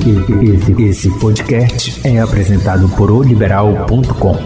Esse, 0.00 0.82
esse 0.82 1.18
podcast 1.18 2.00
é 2.04 2.20
apresentado 2.20 2.88
por 2.90 3.10
oliberal.com. 3.10 4.36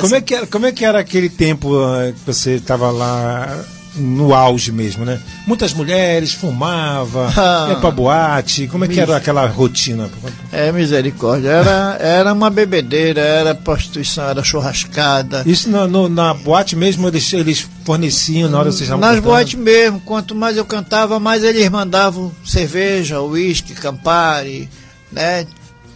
Como 0.00 0.14
é 0.14 0.20
que 0.20 0.34
era, 0.34 0.46
como 0.46 0.66
é 0.66 0.72
que 0.72 0.84
era 0.84 0.98
aquele 0.98 1.28
tempo 1.28 1.68
eh, 1.96 2.12
que 2.12 2.26
você 2.26 2.52
estava 2.54 2.90
lá 2.90 3.64
no 3.96 4.34
auge 4.34 4.70
mesmo, 4.72 5.04
né? 5.04 5.20
Muitas 5.46 5.72
mulheres, 5.72 6.32
fumava, 6.32 7.32
Ah. 7.36 7.66
ia 7.70 7.76
pra 7.76 7.90
boate. 7.90 8.66
Como 8.68 8.84
é 8.84 8.88
que 8.88 9.00
era 9.00 9.16
aquela 9.16 9.46
rotina? 9.46 10.08
É 10.52 10.70
misericórdia. 10.72 11.48
Era, 11.48 11.96
era 12.00 12.32
uma 12.32 12.50
bebedeira, 12.50 13.20
era 13.20 13.54
prostituição, 13.54 14.28
era 14.28 14.42
churrascada. 14.44 15.42
Isso 15.46 15.68
na, 15.70 15.86
no- 15.86 16.08
na 16.08 16.32
boate 16.34 16.76
mesmo 16.76 17.08
eles, 17.08 17.32
eles 17.32 17.66
forneciam 17.84 18.48
na 18.48 18.58
hora 18.58 18.68
que 18.68 18.76
vocês 18.76 18.88
estavam 18.88 19.00
Nas 19.06 19.18
boates 19.20 19.54
mesmo, 19.58 20.00
quanto 20.00 20.34
mais 20.34 20.56
eu 20.56 20.64
cantava, 20.64 21.18
mais 21.18 21.42
eles 21.42 21.68
mandavam 21.68 22.30
cerveja, 22.44 23.20
uísque, 23.20 23.74
campari, 23.74 24.68
né? 25.10 25.46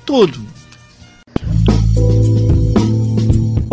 Tudo. 0.05 0.39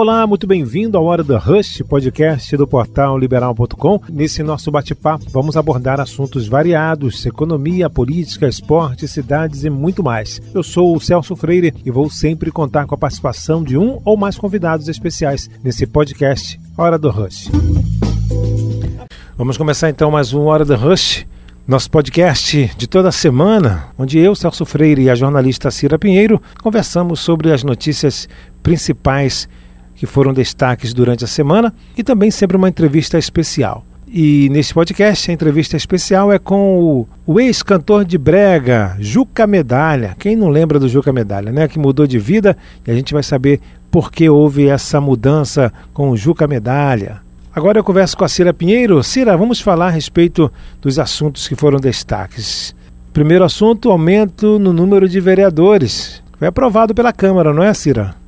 Olá, 0.01 0.25
muito 0.25 0.47
bem-vindo 0.47 0.97
à 0.97 0.99
Hora 0.99 1.23
do 1.23 1.37
Rush, 1.37 1.83
podcast 1.87 2.57
do 2.57 2.65
portal 2.65 3.19
liberal.com. 3.19 4.01
Nesse 4.09 4.41
nosso 4.41 4.71
bate-papo, 4.71 5.25
vamos 5.29 5.55
abordar 5.55 5.99
assuntos 5.99 6.47
variados: 6.47 7.23
economia, 7.23 7.87
política, 7.87 8.47
esporte, 8.47 9.07
cidades 9.07 9.63
e 9.63 9.69
muito 9.69 10.01
mais. 10.01 10.41
Eu 10.55 10.63
sou 10.63 10.95
o 10.95 10.99
Celso 10.99 11.35
Freire 11.35 11.71
e 11.85 11.91
vou 11.91 12.09
sempre 12.09 12.49
contar 12.49 12.87
com 12.87 12.95
a 12.95 12.97
participação 12.97 13.63
de 13.63 13.77
um 13.77 14.01
ou 14.03 14.17
mais 14.17 14.39
convidados 14.39 14.87
especiais 14.87 15.47
nesse 15.63 15.85
podcast 15.85 16.59
Hora 16.75 16.97
do 16.97 17.11
Rush. 17.11 17.51
Vamos 19.37 19.55
começar 19.55 19.87
então 19.91 20.09
mais 20.09 20.33
um 20.33 20.45
Hora 20.45 20.65
do 20.65 20.75
Rush. 20.75 21.27
Nosso 21.67 21.91
podcast 21.91 22.71
de 22.76 22.87
toda 22.87 23.11
semana, 23.11 23.89
onde 23.99 24.17
eu, 24.17 24.33
Celso 24.33 24.65
Freire 24.65 25.04
e 25.04 25.09
a 25.11 25.15
jornalista 25.15 25.70
Cira 25.70 25.99
Pinheiro 25.99 26.41
conversamos 26.63 27.20
sobre 27.20 27.54
as 27.54 27.63
notícias 27.63 28.27
principais 28.63 29.48
que 30.02 30.07
foram 30.07 30.34
destaques 30.34 30.96
durante 30.96 31.24
a 31.24 31.27
semana 31.27 31.71
e 31.96 32.04
também 32.04 32.32
sempre 32.32 32.57
uma 32.57 32.68
entrevista 32.68 33.20
especial. 33.20 33.85
E 34.07 34.49
neste 34.49 34.74
podcast, 34.74 35.30
a 35.30 35.34
entrevista 35.35 35.77
especial 35.77 36.34
é 36.34 36.40
com 36.40 36.80
o, 36.80 37.07
o 37.24 37.40
ex-cantor 37.40 38.04
de 38.04 38.18
brega, 38.18 38.98
Juca 38.99 39.46
Medalha. 39.46 40.16
Quem 40.18 40.35
não 40.35 40.49
lembra 40.49 40.79
do 40.79 40.90
Juca 40.90 41.13
Medalha, 41.13 41.52
né? 41.52 41.68
Que 41.68 41.77
mudou 41.77 42.07
de 42.07 42.18
vida 42.18 42.57
e 42.84 42.90
a 42.90 42.96
gente 42.96 43.13
vai 43.13 43.22
saber 43.22 43.62
por 43.91 44.12
que 44.12 44.27
houve 44.27 44.68
essa 44.68 44.99
mudança 44.99 45.72
com 45.94 46.10
o 46.10 46.18
Juca 46.18 46.48
Medalha. 46.48 47.22
Agora 47.54 47.77
eu 47.77 47.84
converso 47.84 48.18
com 48.18 48.26
a 48.26 48.27
Cira 48.27 48.52
Pinheiro. 48.52 49.04
Cira, 49.04 49.38
vamos 49.38 49.62
falar 49.62 49.90
a 49.90 49.91
respeito 49.91 50.52
dos 50.82 50.98
assuntos 50.98 51.48
que 51.48 51.54
foram 51.54 51.79
destaques. 51.79 52.74
Primeiro 53.13 53.46
assunto, 53.46 53.91
aumento 53.91 54.57
no 54.57 54.74
número 54.74 55.07
de 55.07 55.20
vereadores. 55.20 56.24
Foi 56.40 56.48
aprovado 56.48 56.96
pela 56.96 57.13
Câmara, 57.13 57.54
não 57.54 57.62
é, 57.62 57.72
Cira? 57.72 58.20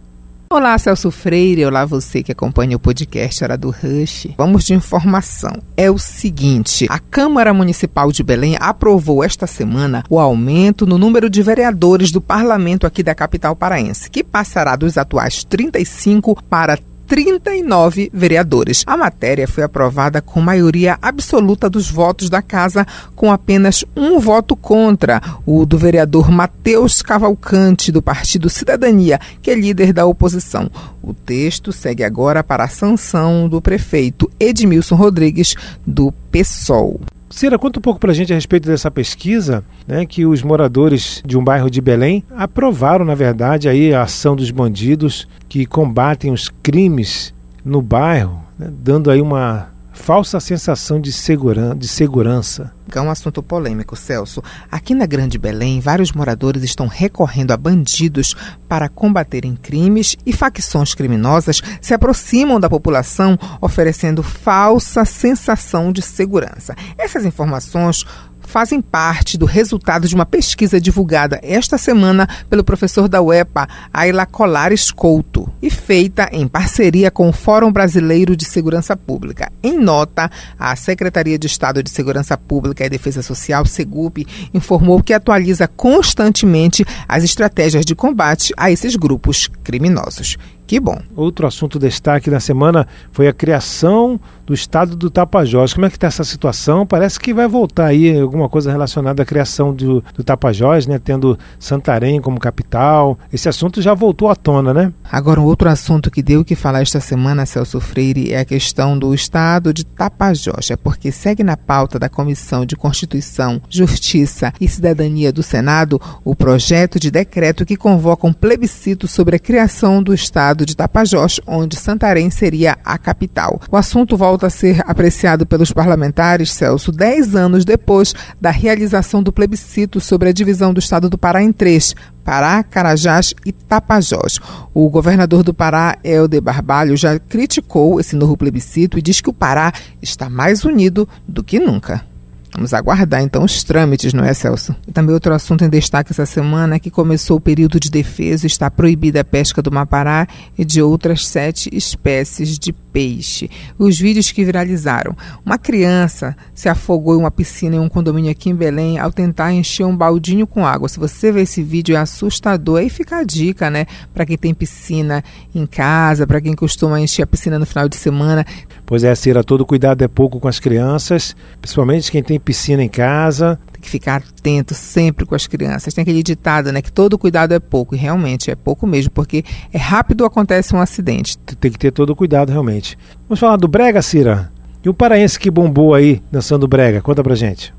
Olá, 0.53 0.77
Celso 0.77 1.09
Freire. 1.09 1.65
Olá, 1.65 1.83
você 1.83 2.21
que 2.21 2.31
acompanha 2.31 2.77
o 2.77 2.79
podcast 2.79 3.43
Hora 3.43 3.57
do 3.57 3.71
Rush. 3.71 4.27
Vamos 4.37 4.63
de 4.63 4.75
informação. 4.75 5.51
É 5.75 5.89
o 5.89 5.97
seguinte: 5.97 6.85
a 6.91 6.99
Câmara 6.99 7.51
Municipal 7.51 8.11
de 8.11 8.21
Belém 8.21 8.55
aprovou 8.59 9.23
esta 9.23 9.47
semana 9.47 10.03
o 10.07 10.19
aumento 10.19 10.85
no 10.85 10.99
número 10.99 11.27
de 11.27 11.41
vereadores 11.41 12.11
do 12.11 12.21
parlamento 12.21 12.85
aqui 12.85 13.01
da 13.01 13.15
capital 13.15 13.55
paraense, 13.55 14.11
que 14.11 14.23
passará 14.23 14.75
dos 14.75 14.95
atuais 14.95 15.43
35 15.43 16.37
para 16.47 16.77
39 17.13 18.09
vereadores. 18.11 18.83
A 18.87 18.97
matéria 18.97 19.47
foi 19.47 19.63
aprovada 19.63 20.19
com 20.19 20.41
maioria 20.41 20.97
absoluta 20.99 21.69
dos 21.69 21.87
votos 21.87 22.27
da 22.27 22.41
casa, 22.41 22.87
com 23.15 23.31
apenas 23.31 23.85
um 23.95 24.17
voto 24.17 24.55
contra, 24.55 25.21
o 25.45 25.63
do 25.63 25.77
vereador 25.77 26.31
Matheus 26.31 27.03
Cavalcante, 27.03 27.91
do 27.91 28.01
Partido 28.01 28.49
Cidadania, 28.49 29.19
que 29.43 29.51
é 29.51 29.53
líder 29.53 29.93
da 29.93 30.07
oposição. 30.07 30.71
O 31.03 31.13
texto 31.13 31.71
segue 31.71 32.03
agora 32.03 32.43
para 32.43 32.63
a 32.63 32.67
sanção 32.67 33.47
do 33.47 33.61
prefeito 33.61 34.27
Edmilson 34.39 34.95
Rodrigues, 34.95 35.53
do 35.85 36.11
PSOL. 36.31 36.99
Cira, 37.33 37.57
conta 37.57 37.79
um 37.79 37.81
pouco 37.81 37.99
pra 37.99 38.13
gente 38.13 38.31
a 38.31 38.35
respeito 38.35 38.67
dessa 38.67 38.91
pesquisa, 38.91 39.65
né, 39.87 40.05
que 40.05 40.23
os 40.23 40.43
moradores 40.43 41.19
de 41.25 41.35
um 41.35 41.43
bairro 41.43 41.67
de 41.67 41.81
Belém 41.81 42.23
aprovaram, 42.29 43.03
na 43.03 43.15
verdade, 43.15 43.67
aí 43.67 43.91
a 43.91 44.03
ação 44.03 44.35
dos 44.35 44.51
bandidos 44.51 45.27
que 45.49 45.65
combatem 45.65 46.31
os 46.31 46.47
crimes 46.61 47.33
no 47.65 47.81
bairro, 47.81 48.39
né, 48.57 48.69
dando 48.71 49.09
aí 49.09 49.19
uma 49.19 49.72
falsa 49.93 50.39
sensação 50.39 50.99
de, 50.99 51.11
seguran 51.11 51.77
de 51.77 51.87
segurança. 51.87 52.73
É 52.93 53.01
um 53.01 53.09
assunto 53.09 53.41
polêmico, 53.41 53.95
Celso. 53.95 54.43
Aqui 54.71 54.93
na 54.93 55.05
Grande 55.05 55.37
Belém, 55.37 55.79
vários 55.79 56.11
moradores 56.11 56.63
estão 56.63 56.87
recorrendo 56.87 57.51
a 57.51 57.57
bandidos 57.57 58.35
para 58.67 58.89
combaterem 58.89 59.55
crimes 59.55 60.15
e 60.25 60.33
facções 60.33 60.93
criminosas 60.93 61.61
se 61.81 61.93
aproximam 61.93 62.59
da 62.59 62.69
população 62.69 63.37
oferecendo 63.61 64.21
falsa 64.21 65.05
sensação 65.05 65.91
de 65.91 66.01
segurança. 66.01 66.75
Essas 66.97 67.25
informações 67.25 68.05
fazem 68.53 68.79
parte 68.79 69.35
do 69.35 69.47
resultado 69.47 70.07
de 70.07 70.13
uma 70.13 70.27
pesquisa 70.27 70.79
divulgada 70.79 71.39
esta 71.41 71.75
semana 71.75 72.29
pelo 72.51 72.63
professor 72.63 73.09
da 73.09 73.19
UEPA, 73.19 73.67
Ayla 73.91 74.27
Colares 74.27 74.91
Couto, 74.91 75.51
e 75.59 75.71
feita 75.71 76.29
em 76.31 76.47
parceria 76.47 77.09
com 77.09 77.27
o 77.27 77.33
Fórum 77.33 77.71
Brasileiro 77.71 78.35
de 78.35 78.45
Segurança 78.45 78.95
Pública. 78.95 79.51
Em 79.63 79.75
nota, 79.75 80.29
a 80.59 80.75
Secretaria 80.75 81.39
de 81.39 81.47
Estado 81.47 81.81
de 81.81 81.89
Segurança 81.89 82.37
Pública 82.37 82.85
e 82.85 82.89
Defesa 82.91 83.23
Social, 83.23 83.65
SEGUP, 83.65 84.27
informou 84.53 85.01
que 85.01 85.15
atualiza 85.15 85.67
constantemente 85.67 86.85
as 87.07 87.23
estratégias 87.23 87.83
de 87.83 87.95
combate 87.95 88.53
a 88.55 88.69
esses 88.69 88.95
grupos 88.95 89.49
criminosos. 89.63 90.37
Que 90.65 90.79
bom. 90.79 90.97
Outro 91.15 91.45
assunto 91.45 91.77
destaque 91.77 92.29
da 92.29 92.39
semana 92.39 92.87
foi 93.11 93.27
a 93.27 93.33
criação 93.33 94.19
do 94.45 94.53
estado 94.53 94.95
do 94.95 95.09
Tapajós. 95.09 95.73
Como 95.73 95.85
é 95.85 95.89
que 95.89 95.95
está 95.95 96.07
essa 96.07 96.23
situação? 96.23 96.85
Parece 96.85 97.19
que 97.19 97.33
vai 97.33 97.47
voltar 97.47 97.87
aí 97.87 98.19
alguma 98.19 98.49
coisa 98.49 98.71
relacionada 98.71 99.23
à 99.23 99.25
criação 99.25 99.73
do, 99.73 100.03
do 100.15 100.23
Tapajós, 100.23 100.85
né? 100.87 100.99
Tendo 100.99 101.37
Santarém 101.59 102.21
como 102.21 102.39
capital. 102.39 103.17
Esse 103.31 103.47
assunto 103.47 103.81
já 103.81 103.93
voltou 103.93 104.29
à 104.29 104.35
tona, 104.35 104.73
né? 104.73 104.93
Agora, 105.09 105.39
um 105.39 105.45
outro 105.45 105.69
assunto 105.69 106.11
que 106.11 106.21
deu 106.21 106.43
que 106.43 106.55
falar 106.55 106.81
esta 106.81 106.99
semana, 106.99 107.45
Celso 107.45 107.79
Freire, 107.79 108.33
é 108.33 108.39
a 108.39 108.45
questão 108.45 108.97
do 108.97 109.13
estado 109.13 109.73
de 109.73 109.85
Tapajós. 109.85 110.71
É 110.71 110.75
porque 110.75 111.11
segue 111.11 111.43
na 111.43 111.55
pauta 111.55 111.97
da 111.97 112.09
Comissão 112.09 112.65
de 112.65 112.75
Constituição, 112.75 113.61
Justiça 113.69 114.53
e 114.59 114.67
Cidadania 114.67 115.31
do 115.31 115.43
Senado 115.43 116.01
o 116.23 116.35
projeto 116.35 116.99
de 116.99 117.09
decreto 117.09 117.65
que 117.65 117.77
convoca 117.77 118.27
um 118.27 118.33
plebiscito 118.33 119.07
sobre 119.07 119.35
a 119.35 119.39
criação 119.39 120.01
do 120.01 120.13
estado 120.13 120.52
de 120.55 120.75
Tapajós, 120.75 121.39
onde 121.47 121.75
Santarém 121.75 122.29
seria 122.29 122.77
a 122.85 122.97
capital. 122.97 123.59
O 123.71 123.77
assunto 123.77 124.15
volta 124.15 124.47
a 124.47 124.49
ser 124.49 124.81
apreciado 124.85 125.45
pelos 125.45 125.71
parlamentares, 125.71 126.53
Celso, 126.53 126.91
dez 126.91 127.35
anos 127.35 127.65
depois 127.65 128.13
da 128.39 128.51
realização 128.51 129.23
do 129.23 129.33
plebiscito 129.33 129.99
sobre 129.99 130.29
a 130.29 130.33
divisão 130.33 130.73
do 130.73 130.79
estado 130.79 131.09
do 131.09 131.17
Pará 131.17 131.41
em 131.41 131.51
três, 131.51 131.95
Pará, 132.23 132.63
Carajás 132.63 133.33
e 133.45 133.51
Tapajós. 133.51 134.39
O 134.73 134.89
governador 134.89 135.43
do 135.43 135.53
Pará, 135.53 135.97
Helder 136.03 136.41
Barbalho, 136.41 136.95
já 136.95 137.19
criticou 137.19 137.99
esse 137.99 138.15
novo 138.15 138.37
plebiscito 138.37 138.97
e 138.97 139.01
diz 139.01 139.19
que 139.19 139.29
o 139.29 139.33
Pará 139.33 139.73
está 140.01 140.29
mais 140.29 140.63
unido 140.63 141.07
do 141.27 141.43
que 141.43 141.59
nunca. 141.59 142.12
Vamos 142.53 142.73
aguardar 142.73 143.21
então 143.23 143.43
os 143.43 143.63
trâmites, 143.63 144.13
não 144.13 144.23
é, 144.23 144.33
Celso? 144.33 144.75
Também 144.93 145.13
outro 145.13 145.33
assunto 145.33 145.63
em 145.65 145.69
destaque 145.69 146.11
essa 146.11 146.25
semana 146.25 146.75
é 146.75 146.79
que 146.79 146.91
começou 146.91 147.37
o 147.37 147.41
período 147.41 147.79
de 147.79 147.89
defesa, 147.89 148.45
está 148.45 148.69
proibida 148.69 149.21
a 149.21 149.23
pesca 149.23 149.59
do 149.59 149.71
mapará 149.71 150.27
e 150.55 150.63
de 150.63 150.81
outras 150.81 151.25
sete 151.25 151.69
espécies 151.73 152.59
de 152.59 152.71
peixe. 152.71 153.49
Os 153.77 153.99
vídeos 153.99 154.31
que 154.31 154.45
viralizaram. 154.45 155.17
Uma 155.43 155.57
criança 155.57 156.37
se 156.53 156.69
afogou 156.69 157.15
em 157.15 157.19
uma 157.19 157.31
piscina 157.31 157.75
em 157.75 157.79
um 157.79 157.89
condomínio 157.89 158.29
aqui 158.29 158.51
em 158.51 158.55
Belém 158.55 158.99
ao 158.99 159.11
tentar 159.11 159.51
encher 159.51 159.85
um 159.85 159.97
baldinho 159.97 160.45
com 160.45 160.65
água. 160.65 160.87
Se 160.87 160.99
você 160.99 161.31
ver 161.31 161.41
esse 161.41 161.63
vídeo 161.63 161.95
é 161.95 161.99
assustador. 161.99 162.79
Aí 162.79 162.89
fica 162.89 163.17
a 163.17 163.23
dica, 163.23 163.69
né? 163.69 163.87
Para 164.13 164.25
quem 164.25 164.37
tem 164.37 164.53
piscina 164.53 165.23
em 165.55 165.65
casa, 165.65 166.27
para 166.27 166.39
quem 166.39 166.53
costuma 166.53 167.01
encher 167.01 167.23
a 167.23 167.27
piscina 167.27 167.57
no 167.57 167.65
final 167.65 167.89
de 167.89 167.95
semana. 167.95 168.45
Pois 168.85 169.03
é, 169.03 169.15
Cira, 169.15 169.43
todo 169.43 169.65
cuidado 169.65 170.03
é 170.03 170.07
pouco 170.07 170.39
com 170.39 170.47
as 170.47 170.59
crianças, 170.59 171.35
principalmente 171.61 172.11
quem 172.11 172.21
tem 172.21 172.39
piscina 172.39 172.83
em 172.83 172.89
casa. 172.89 173.57
Tem 173.71 173.81
que 173.81 173.89
ficar 173.89 174.17
atento 174.17 174.73
sempre 174.73 175.25
com 175.25 175.33
as 175.35 175.47
crianças. 175.47 175.93
Tem 175.93 176.01
aquele 176.01 176.21
ditado, 176.21 176.71
né? 176.71 176.81
Que 176.81 176.91
todo 176.91 177.17
cuidado 177.17 177.53
é 177.53 177.59
pouco. 177.59 177.95
E 177.95 177.97
realmente 177.97 178.51
é 178.51 178.55
pouco 178.55 178.85
mesmo, 178.85 179.11
porque 179.11 179.43
é 179.71 179.77
rápido 179.77 180.25
acontece 180.25 180.75
um 180.75 180.79
acidente. 180.79 181.37
Tem 181.37 181.71
que 181.71 181.79
ter 181.79 181.91
todo 181.91 182.15
cuidado, 182.15 182.51
realmente. 182.51 182.97
Vamos 183.27 183.39
falar 183.39 183.55
do 183.55 183.67
Brega, 183.67 184.01
Cira? 184.01 184.51
E 184.83 184.89
o 184.89 184.93
paraense 184.93 185.39
que 185.39 185.49
bombou 185.49 185.93
aí 185.93 186.21
dançando 186.29 186.67
Brega? 186.67 187.01
Conta 187.01 187.23
pra 187.23 187.35
gente. 187.35 187.73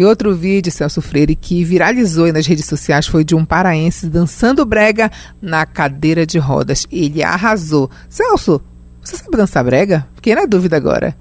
E 0.00 0.04
outro 0.04 0.34
vídeo, 0.34 0.72
Celso 0.72 1.02
Freire, 1.02 1.36
que 1.36 1.62
viralizou 1.62 2.24
aí 2.24 2.32
nas 2.32 2.46
redes 2.46 2.64
sociais 2.64 3.06
foi 3.06 3.22
de 3.22 3.34
um 3.34 3.44
paraense 3.44 4.08
dançando 4.08 4.64
brega 4.64 5.10
na 5.42 5.66
cadeira 5.66 6.24
de 6.24 6.38
rodas. 6.38 6.86
Ele 6.90 7.22
arrasou. 7.22 7.90
Celso, 8.08 8.62
você 9.10 9.24
sabe 9.24 9.36
dançar 9.36 9.64
brega? 9.64 10.06
Fiquei 10.14 10.34
na 10.34 10.46
dúvida 10.46 10.76
agora. 10.76 11.14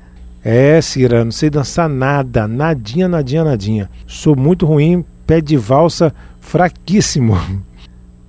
É, 0.43 0.79
Cira, 0.81 1.25
não 1.25 1.31
sei 1.31 1.49
dançar 1.49 1.89
nada, 1.89 2.47
nadinha, 2.47 3.07
nadinha, 3.07 3.43
nadinha. 3.43 3.89
Sou 4.07 4.35
muito 4.35 4.65
ruim, 4.65 5.03
pé 5.25 5.41
de 5.41 5.57
valsa 5.57 6.13
fraquíssimo. 6.39 7.37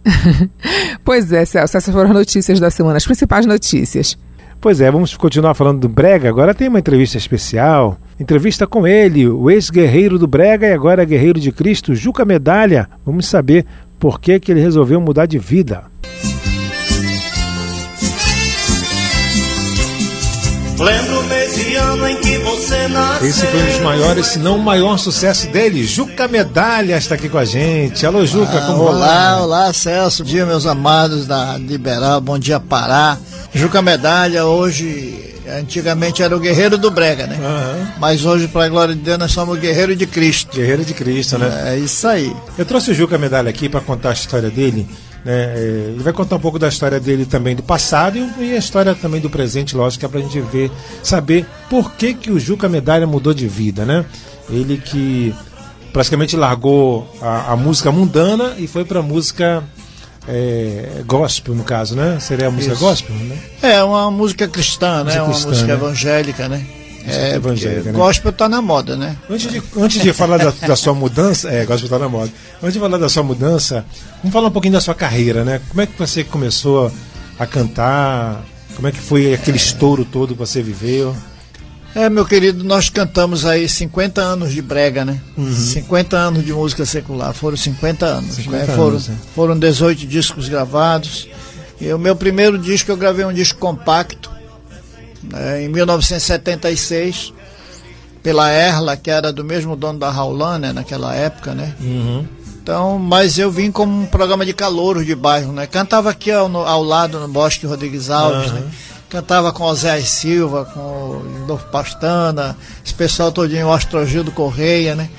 pois 1.05 1.31
é, 1.33 1.45
Celso, 1.45 1.77
essas 1.77 1.95
foram 1.95 2.11
as 2.11 2.17
notícias 2.17 2.59
da 2.59 2.71
semana, 2.71 2.97
as 2.97 3.05
principais 3.05 3.47
notícias. 3.47 4.19
Pois 4.61 4.81
é, 4.81 4.91
vamos 4.91 5.17
continuar 5.17 5.55
falando 5.55 5.81
do 5.81 5.89
Brega. 5.89 6.29
Agora 6.29 6.55
tem 6.55 6.69
uma 6.69 6.79
entrevista 6.79 7.17
especial. 7.17 7.99
Entrevista 8.19 8.67
com 8.67 8.87
ele, 8.87 9.27
o 9.27 9.51
ex-guerreiro 9.51 10.19
do 10.19 10.27
Brega 10.27 10.67
e 10.67 10.73
agora 10.73 11.05
guerreiro 11.05 11.41
de 11.41 11.51
Cristo, 11.51 11.95
Juca 11.95 12.25
Medalha. 12.25 12.89
Vamos 13.05 13.27
saber 13.27 13.65
por 13.99 14.21
que, 14.21 14.39
que 14.39 14.53
ele 14.53 14.61
resolveu 14.61 15.01
mudar 15.01 15.27
de 15.27 15.39
vida. 15.39 15.85
Esse 23.23 23.47
foi 23.47 23.61
um 23.62 23.67
dos 23.67 23.81
maiores, 23.81 24.27
se 24.27 24.38
não 24.38 24.56
o 24.56 24.62
maior 24.62 24.99
sucesso 24.99 25.47
dele. 25.49 25.87
Juca 25.87 26.27
Medalha 26.27 26.97
está 26.97 27.17
aqui 27.17 27.29
com 27.29 27.38
a 27.38 27.44
gente. 27.44 28.06
Alô, 28.06 28.25
Juca, 28.25 28.59
ah, 28.59 28.67
como 28.67 28.85
Olá, 28.85 29.35
vai? 29.35 29.43
olá, 29.43 29.73
Celso. 29.73 30.25
Bom 30.25 30.31
dia, 30.31 30.47
meus 30.47 30.65
amados 30.65 31.27
da 31.27 31.59
Liberal. 31.59 32.21
Bom 32.21 32.38
dia, 32.38 32.59
Pará. 32.59 33.19
Juca 33.53 33.82
Medalha, 33.82 34.47
hoje 34.47 35.31
Antigamente 35.59 36.23
era 36.23 36.37
o 36.37 36.38
guerreiro 36.41 36.79
do 36.79 36.91
Brega, 36.91 37.26
né? 37.26 37.37
Uhum. 37.37 37.87
Mas 37.99 38.25
hoje, 38.25 38.47
para 38.47 38.67
a 38.67 38.69
glória 38.69 38.94
de 38.94 39.00
Deus, 39.00 39.19
nós 39.19 39.33
somos 39.33 39.56
o 39.56 39.61
guerreiro 39.61 39.97
de 39.97 40.06
Cristo. 40.06 40.56
Guerreiro 40.56 40.85
de 40.85 40.94
Cristo, 40.94 41.38
né? 41.38 41.75
É 41.75 41.76
isso 41.79 42.06
aí. 42.06 42.35
Eu 42.56 42.65
trouxe 42.65 42.93
o 42.93 42.94
Juca 42.94 43.19
Medalha 43.19 43.50
aqui 43.50 43.69
para 43.69 43.81
contar 43.81 44.11
a 44.11 44.12
história 44.12 44.50
dele. 44.50 44.87
Né? 45.25 45.33
É, 45.33 45.91
ele 45.93 46.03
vai 46.03 46.13
contar 46.13 46.37
um 46.37 46.41
pouco 46.41 46.59
da 46.59 46.69
história 46.69 46.99
dele 46.99 47.27
também 47.27 47.55
do 47.55 47.63
passado 47.63 48.19
e, 48.39 48.55
a 48.55 48.59
história 48.59 48.95
também 48.95 49.21
do 49.21 49.29
presente, 49.29 49.77
lógico, 49.77 50.05
é 50.05 50.09
para 50.09 50.21
a 50.21 50.23
gente 50.23 50.41
ver, 50.41 50.71
saber 51.03 51.47
por 51.69 51.93
que, 51.93 52.15
que 52.15 52.31
o 52.31 52.39
Juca 52.39 52.69
Medalha 52.69 53.07
mudou 53.07 53.35
de 53.35 53.47
vida, 53.47 53.85
né? 53.85 54.05
Ele 54.49 54.79
que 54.79 55.35
praticamente 55.93 56.37
largou 56.37 57.09
a, 57.21 57.53
a 57.53 57.57
música 57.57 57.91
mundana 57.93 58.55
e 58.59 58.67
foi 58.67 58.85
para 58.85 59.01
a 59.01 59.03
música 59.03 59.63
é, 60.29 61.03
gospel, 61.07 61.55
no 61.55 61.65
caso, 61.65 61.97
né? 61.97 62.19
Seria 62.21 62.49
a 62.49 62.51
música 62.51 62.75
Isso. 62.75 62.83
gospel, 62.83 63.15
né? 63.17 63.39
É, 63.63 63.83
uma 63.83 64.11
música 64.11 64.47
cristã, 64.49 65.05
né? 65.05 65.21
Música 65.21 65.25
uma 65.25 65.49
música 65.49 65.67
né? 65.67 65.73
evangélica, 65.75 66.49
né? 66.49 66.67
É, 67.06 67.35
evangélica, 67.37 67.93
né? 67.93 67.99
Gospel 67.99 68.32
tá 68.32 68.49
na 68.49 68.61
moda, 68.61 68.97
né? 68.97 69.17
Antes 69.29 69.50
de, 69.50 69.62
antes 69.76 70.02
de 70.02 70.12
falar 70.12 70.38
da, 70.38 70.50
da, 70.50 70.76
sua 70.76 70.94
mudança, 70.94 71.49
é, 71.50 71.64
gospel 71.64 71.88
tá 71.88 71.99
na 71.99 72.08
moda. 72.08 72.31
Antes 72.62 72.75
de 72.75 72.81
falar 72.81 72.99
da 72.99 73.08
sua 73.08 73.23
mudança, 73.23 73.85
vamos 74.19 74.32
falar 74.32 74.49
um 74.49 74.50
pouquinho 74.50 74.75
da 74.75 74.81
sua 74.81 74.94
carreira, 74.94 75.44
né? 75.44 75.61
Como 75.69 75.81
é 75.81 75.87
que 75.87 75.99
você 75.99 76.23
começou 76.23 76.93
a 77.38 77.47
cantar? 77.47 78.44
Como 78.76 78.87
é 78.87 78.93
que 78.93 78.99
foi 78.99 79.32
aquele 79.35 79.56
estouro 79.56 80.05
todo 80.05 80.35
que 80.35 80.38
você 80.38 80.62
viveu? 80.62 81.14
É, 81.94 82.08
meu 82.08 82.25
querido, 82.25 82.62
nós 82.62 82.88
cantamos 82.88 83.44
aí 83.44 83.69
50 83.69 84.20
anos 84.20 84.52
de 84.52 84.62
brega, 84.62 85.05
né? 85.05 85.20
Uhum. 85.37 85.52
50 85.52 86.17
anos 86.17 86.44
de 86.44 86.52
música 86.52 86.87
secular, 86.87 87.32
foram 87.32 87.56
50 87.56 88.06
anos. 88.06 88.37
50 88.37 88.67
né? 88.67 88.76
foram, 88.76 88.88
anos, 88.91 89.08
é. 89.08 89.12
foram 89.35 89.58
18 89.58 90.06
discos 90.06 90.49
gravados. 90.49 91.29
E 91.81 91.93
o 91.93 91.99
meu 91.99 92.14
primeiro 92.14 92.58
disco 92.58 92.93
eu 92.93 92.97
gravei 92.97 93.25
um 93.25 93.32
disco 93.32 93.58
compacto, 93.58 94.31
né, 95.23 95.63
em 95.63 95.69
1976, 95.69 97.33
pela 98.23 98.51
Erla, 98.51 98.97
que 98.97 99.11
era 99.11 99.33
do 99.33 99.45
mesmo 99.45 99.77
dono 99.77 99.99
da 99.99 100.11
Raulana 100.11 100.73
naquela 100.73 101.15
época, 101.15 101.55
né? 101.55 101.75
Uhum. 101.81 102.27
Então, 102.63 102.99
mas 102.99 103.39
eu 103.39 103.51
vim 103.51 103.73
como 103.73 104.03
um 104.03 104.07
programa 104.07 104.45
de 104.45 104.53
calouros 104.53 105.07
de 105.07 105.15
bairro, 105.15 105.53
né? 105.53 105.67
Cantava 105.67 106.11
aqui 106.11 106.31
ao, 106.31 106.55
ao 106.57 106.83
lado 106.83 107.19
no 107.19 107.29
Bosque 107.29 107.67
Rodrigues 107.67 108.11
Alves, 108.11 108.51
uhum. 108.51 108.61
né? 108.61 108.71
Cantava 109.09 109.53
com 109.53 109.65
o 109.65 109.75
Zé 109.75 110.01
Silva, 110.03 110.67
com 110.67 110.81
o 110.81 111.23
Lindolfo 111.39 111.67
Pastana, 111.67 112.57
esse 112.85 112.95
pessoal 112.95 113.33
todinho, 113.33 113.67
o 113.67 113.73
Astrogildo 113.73 114.31
Correia, 114.31 114.95
né? 114.95 115.11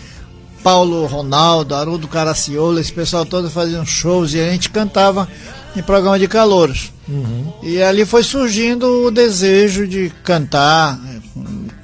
Paulo 0.64 1.06
Ronaldo, 1.08 1.76
Haroldo 1.76 2.08
Caraciola, 2.08 2.80
esse 2.80 2.94
pessoal 2.94 3.26
todo 3.26 3.50
fazia 3.50 3.84
shows 3.84 4.34
e 4.34 4.40
a 4.40 4.50
gente 4.50 4.70
cantava 4.70 5.28
em 5.76 5.82
programa 5.82 6.20
de 6.20 6.28
calouros. 6.28 6.92
Uhum. 7.12 7.54
E 7.62 7.82
ali 7.82 8.06
foi 8.06 8.24
surgindo 8.24 9.06
o 9.06 9.12
desejo 9.12 9.86
de 9.86 10.12
cantar, 10.24 11.00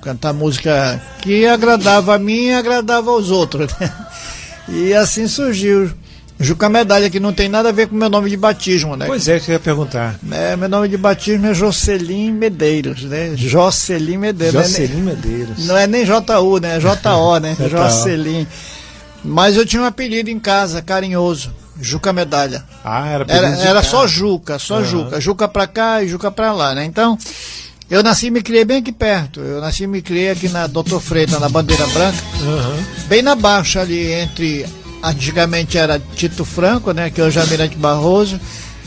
cantar 0.01 0.33
música 0.33 1.01
que 1.21 1.45
agradava 1.45 2.15
a 2.15 2.19
mim 2.19 2.47
e 2.47 2.53
agradava 2.53 3.11
aos 3.11 3.29
outros. 3.29 3.71
Né? 3.79 3.93
E 4.69 4.93
assim 4.93 5.27
surgiu 5.27 5.91
Juca 6.39 6.69
Medalha, 6.69 7.09
que 7.09 7.19
não 7.19 7.33
tem 7.33 7.49
nada 7.49 7.69
a 7.69 7.71
ver 7.71 7.87
com 7.87 7.95
meu 7.95 8.09
nome 8.09 8.29
de 8.29 8.37
batismo, 8.37 8.95
né? 8.95 9.07
Pois 9.07 9.27
é, 9.27 9.39
que 9.39 9.49
eu 9.49 9.53
ia 9.53 9.59
perguntar. 9.59 10.19
É, 10.31 10.55
meu 10.55 10.69
nome 10.69 10.87
de 10.87 10.95
batismo 10.95 11.47
é 11.47 11.53
Jocelyn 11.53 12.31
Medeiros, 12.31 13.03
né? 13.03 13.33
Jocelyn 13.35 14.17
Medeiros. 14.17 14.55
Né? 14.55 14.63
Jocelyn 14.63 15.01
Medeiros. 15.01 15.65
Não 15.65 15.75
é 15.75 15.87
nem 15.87 16.05
JU, 16.05 16.59
né? 16.61 16.77
É 16.77 16.79
JO, 16.79 17.39
né? 17.39 17.57
Jocelyn. 17.69 18.45
Mas 19.23 19.57
eu 19.57 19.65
tinha 19.65 19.81
um 19.81 19.85
apelido 19.85 20.29
em 20.29 20.39
casa, 20.39 20.81
carinhoso. 20.81 21.51
Juca 21.79 22.13
Medalha. 22.13 22.63
Ah, 22.83 23.07
era 23.07 23.25
Era, 23.27 23.47
era 23.47 23.83
só 23.83 24.07
Juca, 24.07 24.59
só 24.59 24.77
uhum. 24.77 24.85
Juca. 24.85 25.21
Juca 25.21 25.47
pra 25.47 25.67
cá 25.67 26.03
e 26.03 26.07
Juca 26.07 26.31
pra 26.31 26.51
lá, 26.51 26.73
né? 26.73 26.85
Então, 26.85 27.17
eu 27.89 28.03
nasci 28.03 28.27
e 28.27 28.31
me 28.31 28.41
criei 28.41 28.65
bem 28.65 28.77
aqui 28.77 28.91
perto. 28.91 29.39
Eu 29.39 29.61
nasci 29.61 29.83
e 29.83 29.87
me 29.87 30.01
criei 30.01 30.31
aqui 30.31 30.49
na 30.49 30.67
Doutor 30.67 30.99
Freitas, 30.99 31.39
na 31.39 31.47
Bandeira 31.47 31.85
Branca. 31.87 32.17
Uhum. 32.41 32.83
Bem 33.07 33.21
na 33.21 33.35
baixa 33.35 33.81
ali, 33.81 34.11
entre 34.11 34.65
antigamente 35.03 35.77
era 35.77 36.01
Tito 36.15 36.43
Franco, 36.43 36.91
né, 36.91 37.09
que 37.09 37.21
hoje 37.21 37.37
é 37.37 37.41
Almirante 37.41 37.77
Barroso, 37.77 38.39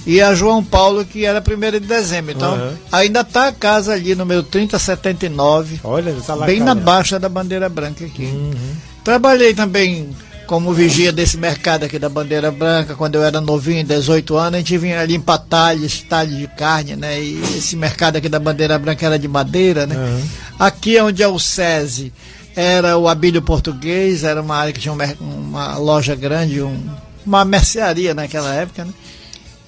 e 0.07 0.21
a 0.21 0.35
João 0.35 0.63
Paulo, 0.65 1.05
que 1.05 1.25
era 1.25 1.43
1 1.43 1.71
de 1.73 1.81
dezembro. 1.81 2.33
Então, 2.33 2.55
uhum. 2.55 2.73
ainda 2.91 3.21
está 3.21 3.49
a 3.49 3.53
casa 3.53 3.93
ali, 3.93 4.15
número 4.15 4.43
3079. 4.43 5.81
Olha, 5.85 6.15
tá 6.27 6.35
lá, 6.35 6.47
Bem 6.47 6.59
cara. 6.59 6.75
na 6.75 6.81
baixa 6.81 7.19
da 7.19 7.29
bandeira 7.29 7.69
branca 7.69 8.05
aqui. 8.05 8.25
Uhum. 8.25 8.75
Trabalhei 9.05 9.55
também 9.55 10.11
como 10.51 10.73
vigia 10.73 11.13
desse 11.13 11.37
mercado 11.37 11.85
aqui 11.85 11.97
da 11.97 12.09
Bandeira 12.09 12.51
Branca, 12.51 12.97
quando 12.97 13.15
eu 13.15 13.23
era 13.23 13.41
novinho, 13.41 13.85
18 13.85 14.37
anos, 14.37 14.55
a 14.55 14.59
gente 14.59 14.77
vinha 14.79 15.01
ali 15.01 15.15
em 15.15 15.21
talhos, 15.21 16.03
talhos 16.03 16.37
de 16.37 16.49
carne, 16.49 16.97
né? 16.97 17.23
E 17.23 17.41
esse 17.57 17.77
mercado 17.77 18.17
aqui 18.17 18.29
da 18.29 18.41
Bandeira 18.41 18.77
Branca 18.77 19.07
era 19.07 19.17
de 19.17 19.29
madeira, 19.29 19.87
né? 19.87 19.95
Uhum. 19.95 20.29
Aqui 20.59 20.97
é 20.97 21.05
onde 21.05 21.23
é 21.23 21.29
o 21.29 21.39
SESI 21.39 22.13
era 22.57 22.99
o 22.99 23.07
Abílio 23.07 23.41
Português, 23.41 24.25
era 24.25 24.43
uma 24.43 24.57
área 24.57 24.73
que 24.73 24.81
tinha 24.81 24.93
uma, 24.93 25.05
uma 25.21 25.77
loja 25.79 26.17
grande, 26.17 26.61
um, 26.61 26.85
uma 27.25 27.45
mercearia 27.45 28.13
naquela 28.13 28.53
época, 28.53 28.85
né? 28.85 28.93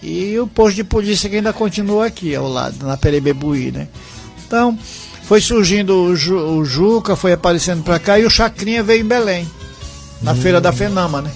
E 0.02 0.36
o 0.40 0.48
posto 0.48 0.74
de 0.74 0.82
polícia 0.82 1.30
que 1.30 1.36
ainda 1.36 1.52
continua 1.52 2.06
aqui 2.06 2.34
ao 2.34 2.48
lado, 2.48 2.84
na 2.84 2.96
Perebebuí, 2.96 3.70
né? 3.70 3.86
Então, 4.44 4.76
foi 5.22 5.40
surgindo 5.40 5.94
o, 5.94 6.16
Ju, 6.16 6.36
o 6.36 6.64
Juca, 6.64 7.14
foi 7.14 7.34
aparecendo 7.34 7.84
para 7.84 8.00
cá 8.00 8.18
e 8.18 8.26
o 8.26 8.30
Chacrinha 8.30 8.82
veio 8.82 9.02
em 9.02 9.06
Belém, 9.06 9.48
na 10.22 10.32
hum. 10.32 10.36
feira 10.36 10.60
da 10.60 10.72
Fenama, 10.72 11.22
né? 11.22 11.30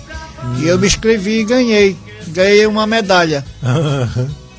Hum. 0.45 0.61
E 0.61 0.67
eu 0.67 0.79
me 0.79 0.87
inscrevi 0.87 1.41
e 1.41 1.45
ganhei. 1.45 1.97
Ganhei 2.29 2.67
uma 2.67 2.87
medalha. 2.87 3.45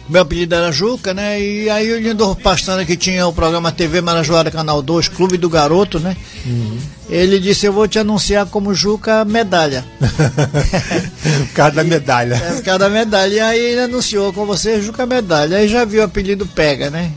Meu 0.10 0.22
apelido 0.22 0.56
era 0.56 0.72
Juca, 0.72 1.14
né? 1.14 1.40
E 1.42 1.70
aí 1.70 1.92
o 1.92 2.00
Lindor 2.00 2.34
Pastana, 2.38 2.86
que 2.86 2.96
tinha 2.96 3.28
o 3.28 3.34
programa 3.34 3.74
TV 3.74 4.00
Marajoara 4.00 4.50
Canal 4.50 4.82
2, 4.82 5.10
Clube 5.10 5.38
do 5.38 5.50
Garoto, 5.50 6.00
né? 6.00 6.16
Uhum. 6.46 6.78
Ele 7.10 7.40
disse, 7.40 7.66
eu 7.66 7.74
vou 7.74 7.88
te 7.90 8.00
anunciar 8.00 8.46
como 8.46 8.74
Juca 8.74 9.26
Medalha. 9.26 9.84
por 10.00 11.54
causa 11.54 11.76
da 11.76 11.84
medalha. 11.84 12.36
É, 12.36 12.54
por 12.54 12.64
causa 12.64 12.80
da 12.80 12.90
medalha. 12.90 13.34
E 13.34 13.40
aí 13.40 13.60
ele 13.60 13.82
anunciou 13.82 14.32
com 14.32 14.46
você 14.46 14.82
Juca 14.82 15.06
Medalha. 15.06 15.58
Aí 15.58 15.68
já 15.68 15.84
viu 15.84 16.02
o 16.02 16.06
apelido 16.06 16.46
Pega, 16.46 16.90
né? 16.90 17.12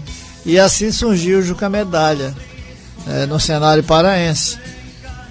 E 0.45 0.59
assim 0.59 0.90
surgiu 0.90 1.38
o 1.38 1.43
Juca 1.43 1.69
Medalha 1.69 2.35
é, 3.07 3.26
no 3.26 3.38
cenário 3.38 3.85
paraense. 3.85 4.59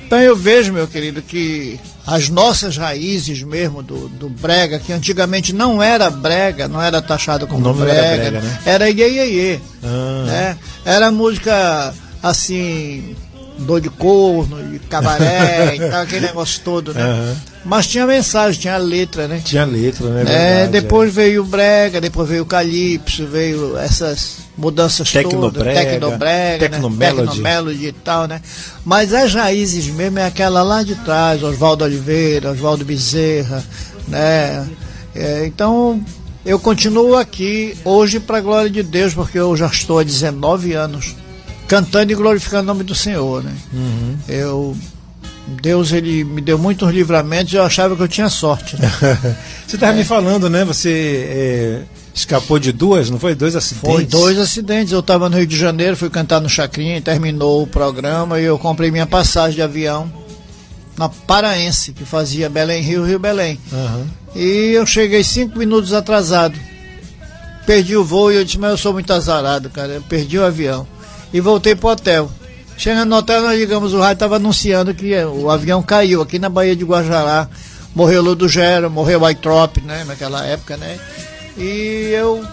Então 0.09 0.19
eu 0.19 0.35
vejo, 0.35 0.73
meu 0.73 0.87
querido, 0.87 1.21
que 1.21 1.79
as 2.07 2.29
nossas 2.29 2.75
raízes 2.75 3.43
mesmo 3.43 3.83
do, 3.83 4.09
do 4.09 4.27
brega, 4.27 4.79
que 4.79 4.91
antigamente 4.91 5.53
não 5.53 5.83
era 5.83 6.09
brega, 6.09 6.67
não 6.67 6.81
era 6.81 6.99
taxado 6.99 7.45
como 7.45 7.71
brega, 7.75 7.93
era, 7.93 8.17
brega, 8.17 8.41
né? 8.41 8.59
era 8.65 8.89
iê, 8.89 9.07
iê, 9.07 9.25
iê 9.27 9.59
ah. 9.83 10.23
né? 10.25 10.57
Era 10.83 11.11
música 11.11 11.93
assim, 12.23 13.15
dor 13.59 13.79
de 13.81 13.91
corno, 13.91 14.57
de 14.63 14.79
cabaré 14.79 15.75
e 15.77 15.89
tal, 15.91 16.01
aquele 16.01 16.25
negócio 16.25 16.59
todo, 16.65 16.91
né? 16.91 17.05
Uhum. 17.05 17.35
Mas 17.65 17.85
tinha 17.85 18.07
mensagem, 18.07 18.61
tinha 18.61 18.77
letra, 18.77 19.27
né? 19.27 19.39
Tinha 19.45 19.63
letra, 19.63 20.09
né? 20.09 20.21
É, 20.21 20.23
verdade, 20.25 20.71
depois 20.71 21.11
é. 21.11 21.21
veio 21.21 21.43
o 21.43 21.45
brega, 21.45 22.01
depois 22.01 22.27
veio 22.27 22.41
o 22.41 22.47
calypso, 22.47 23.27
veio 23.27 23.77
essas 23.77 24.48
mudanças 24.59 25.11
Tecnobrega, 25.11 25.73
todas, 25.73 25.89
tecnobrega, 25.91 26.69
tecnomelody. 26.69 27.21
Né? 27.21 27.25
tecnomelody 27.27 27.87
e 27.87 27.91
tal, 27.91 28.27
né? 28.27 28.41
Mas 28.83 29.13
as 29.13 29.33
raízes 29.33 29.87
mesmo 29.87 30.19
é 30.19 30.25
aquela 30.25 30.61
lá 30.61 30.83
de 30.83 30.95
trás, 30.95 31.41
Oswaldo 31.41 31.85
Oliveira, 31.85 32.51
Oswaldo 32.51 32.83
Bezerra, 32.83 33.63
né? 34.07 34.67
É, 35.15 35.45
então, 35.45 36.03
eu 36.45 36.59
continuo 36.59 37.15
aqui 37.15 37.75
hoje 37.85 38.19
para 38.19 38.37
a 38.37 38.41
glória 38.41 38.69
de 38.69 38.83
Deus, 38.83 39.13
porque 39.13 39.39
eu 39.39 39.55
já 39.55 39.67
estou 39.67 39.99
há 39.99 40.03
19 40.03 40.73
anos 40.73 41.15
cantando 41.67 42.11
e 42.11 42.15
glorificando 42.15 42.63
o 42.63 42.73
nome 42.73 42.83
do 42.83 42.95
Senhor, 42.95 43.43
né? 43.43 43.53
Uhum. 43.73 44.17
Eu 44.27 44.77
Deus 45.61 45.91
ele 45.91 46.23
me 46.23 46.41
deu 46.41 46.59
muitos 46.59 46.91
livramentos 46.91 47.53
e 47.53 47.55
eu 47.55 47.63
achava 47.63 47.95
que 47.95 48.01
eu 48.01 48.07
tinha 48.07 48.29
sorte. 48.29 48.79
Né? 48.79 48.87
Você 49.65 49.77
estava 49.77 49.93
é. 49.93 49.95
me 49.95 50.03
falando, 50.03 50.49
né? 50.49 50.63
Você 50.65 51.27
é, 51.27 51.81
Escapou 52.19 52.59
de 52.59 52.73
duas, 52.73 53.09
não 53.09 53.17
foi? 53.17 53.33
Dois 53.33 53.55
acidentes? 53.55 53.89
Foi 53.89 54.05
dois 54.05 54.37
acidentes. 54.37 54.91
Eu 54.91 54.99
estava 54.99 55.29
no 55.29 55.37
Rio 55.37 55.47
de 55.47 55.57
Janeiro, 55.57 55.95
fui 55.95 56.09
cantar 56.09 56.41
no 56.41 56.49
Chacrinha, 56.49 57.01
terminou 57.01 57.63
o 57.63 57.67
programa 57.67 58.41
e 58.41 58.43
eu 58.43 58.59
comprei 58.59 58.91
minha 58.91 59.07
passagem 59.07 59.55
de 59.55 59.61
avião 59.61 60.11
na 60.97 61.07
Paraense, 61.07 61.93
que 61.93 62.03
fazia 62.03 62.49
Belém 62.49 62.81
Rio, 62.83 63.05
Rio 63.05 63.19
Belém. 63.19 63.57
Uhum. 63.71 64.05
E 64.35 64.71
eu 64.73 64.85
cheguei 64.85 65.23
cinco 65.23 65.57
minutos 65.57 65.93
atrasado. 65.93 66.59
Perdi 67.65 67.95
o 67.95 68.03
voo 68.03 68.33
e 68.33 68.35
eu 68.35 68.43
disse, 68.43 68.59
mas 68.59 68.71
eu 68.71 68.77
sou 68.77 68.91
muito 68.91 69.13
azarado, 69.13 69.69
cara. 69.69 69.93
Eu 69.93 70.01
perdi 70.01 70.37
o 70.37 70.43
avião. 70.43 70.85
E 71.31 71.39
voltei 71.39 71.73
pro 71.73 71.87
hotel. 71.87 72.29
Chegando 72.75 73.07
no 73.07 73.15
hotel, 73.15 73.41
nós 73.43 73.57
ligamos, 73.57 73.93
o 73.93 73.99
rádio 73.99 74.13
estava 74.13 74.35
anunciando 74.35 74.93
que 74.93 75.15
o 75.23 75.49
avião 75.49 75.81
caiu 75.81 76.21
aqui 76.21 76.37
na 76.37 76.49
Baía 76.49 76.75
de 76.75 76.83
Guajará. 76.83 77.47
Morreu 77.95 78.21
Ludo 78.21 78.49
Gero, 78.49 78.91
morreu 78.91 79.25
Aitrop, 79.25 79.77
né? 79.85 80.03
Naquela 80.03 80.45
época, 80.45 80.75
né? 80.75 80.99
E 81.59 82.11
eu 82.13 82.45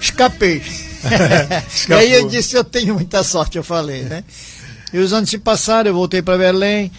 escapei. 0.00 0.62
e 1.88 1.92
aí 1.92 2.12
eu 2.12 2.28
disse, 2.28 2.56
eu 2.56 2.62
tenho 2.62 2.94
muita 2.94 3.22
sorte, 3.22 3.56
eu 3.56 3.64
falei, 3.64 4.02
né? 4.02 4.22
E 4.92 4.98
os 4.98 5.12
anos 5.12 5.30
se 5.30 5.38
passaram, 5.38 5.90
eu 5.90 5.94
voltei 5.94 6.20
para 6.20 6.36
Belém, 6.36 6.90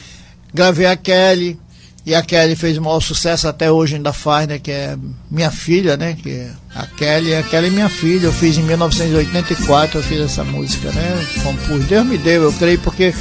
gravei 0.53 0.88
a 0.88 0.96
Kelly, 0.96 1.60
e 2.03 2.15
a 2.15 2.24
Kelly 2.24 2.56
fez 2.56 2.77
o 2.77 2.82
maior 2.82 3.00
sucesso 3.00 3.48
até 3.48 3.72
hoje, 3.72 3.96
ainda 3.96 4.12
faz, 4.12 4.48
né? 4.48 4.58
Que 4.58 4.72
é 4.72 4.98
minha 5.30 5.51
filha, 5.51 5.96
né? 5.96 6.18
Que 6.22 6.32
é 6.32 6.51
a 6.74 6.88
Kelly, 6.88 7.36
a 7.36 7.44
Kelly 7.44 7.68
é 7.68 7.70
minha 7.70 7.89
filha. 7.89 8.25
Eu 8.25 8.34
fiz 8.34 8.58
em 8.58 8.63
1984, 8.63 10.00
eu 10.00 10.03
fiz 10.03 10.20
essa 10.20 10.44
música, 10.44 10.91
né? 10.91 11.27
Compus. 11.44 11.86
Deus 11.86 12.06
me 12.06 12.18
deu, 12.18 12.44
eu 12.44 12.53
creio, 12.53 12.80
porque 12.80 13.13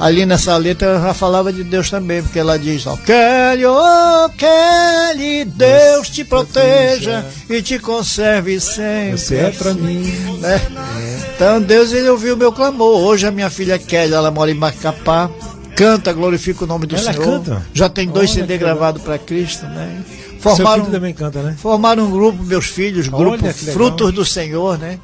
ali 0.00 0.24
nessa 0.24 0.56
letra 0.56 0.98
já 0.98 1.14
falava 1.14 1.52
de 1.52 1.62
Deus 1.62 1.90
também, 1.90 2.22
porque 2.22 2.38
ela 2.38 2.58
diz, 2.58 2.86
ó, 2.86 2.96
Kelly, 2.96 3.66
oh 3.66 4.30
Kelly, 4.30 5.44
Deus 5.44 6.08
te 6.08 6.24
proteja 6.24 7.24
e 7.48 7.60
te 7.60 7.78
conserve 7.78 8.58
sempre. 8.58 9.18
Você 9.18 9.36
é 9.36 9.50
pra 9.50 9.74
mim. 9.74 10.02
Né? 10.40 10.54
É. 10.56 11.32
Então 11.36 11.60
Deus, 11.60 11.92
ele 11.92 12.08
ouviu 12.08 12.34
o 12.34 12.38
meu 12.38 12.50
clamor. 12.50 12.98
Hoje 13.00 13.26
a 13.26 13.30
minha 13.30 13.50
filha 13.50 13.78
Kelly, 13.78 14.14
ela 14.14 14.30
mora 14.30 14.50
em 14.50 14.54
Macapá, 14.54 15.30
canta, 15.76 16.12
glorifica 16.12 16.64
o 16.64 16.66
nome 16.66 16.86
do 16.86 16.96
ela 16.96 17.12
Senhor. 17.12 17.24
Canta? 17.24 17.66
Já 17.74 17.88
tem 17.88 18.08
dois 18.08 18.30
Olha 18.30 18.40
CD 18.40 18.58
gravados 18.58 19.02
para 19.02 19.18
Cristo, 19.18 19.66
né? 19.66 20.02
Formaram, 20.40 20.86
também 20.86 21.12
canta, 21.12 21.42
né? 21.42 21.54
Formaram 21.58 22.04
um 22.04 22.10
grupo, 22.10 22.42
meus 22.42 22.64
filhos, 22.64 23.08
grupo 23.08 23.46
Frutos 23.52 24.10
do 24.12 24.24
Senhor, 24.24 24.78
né? 24.78 24.98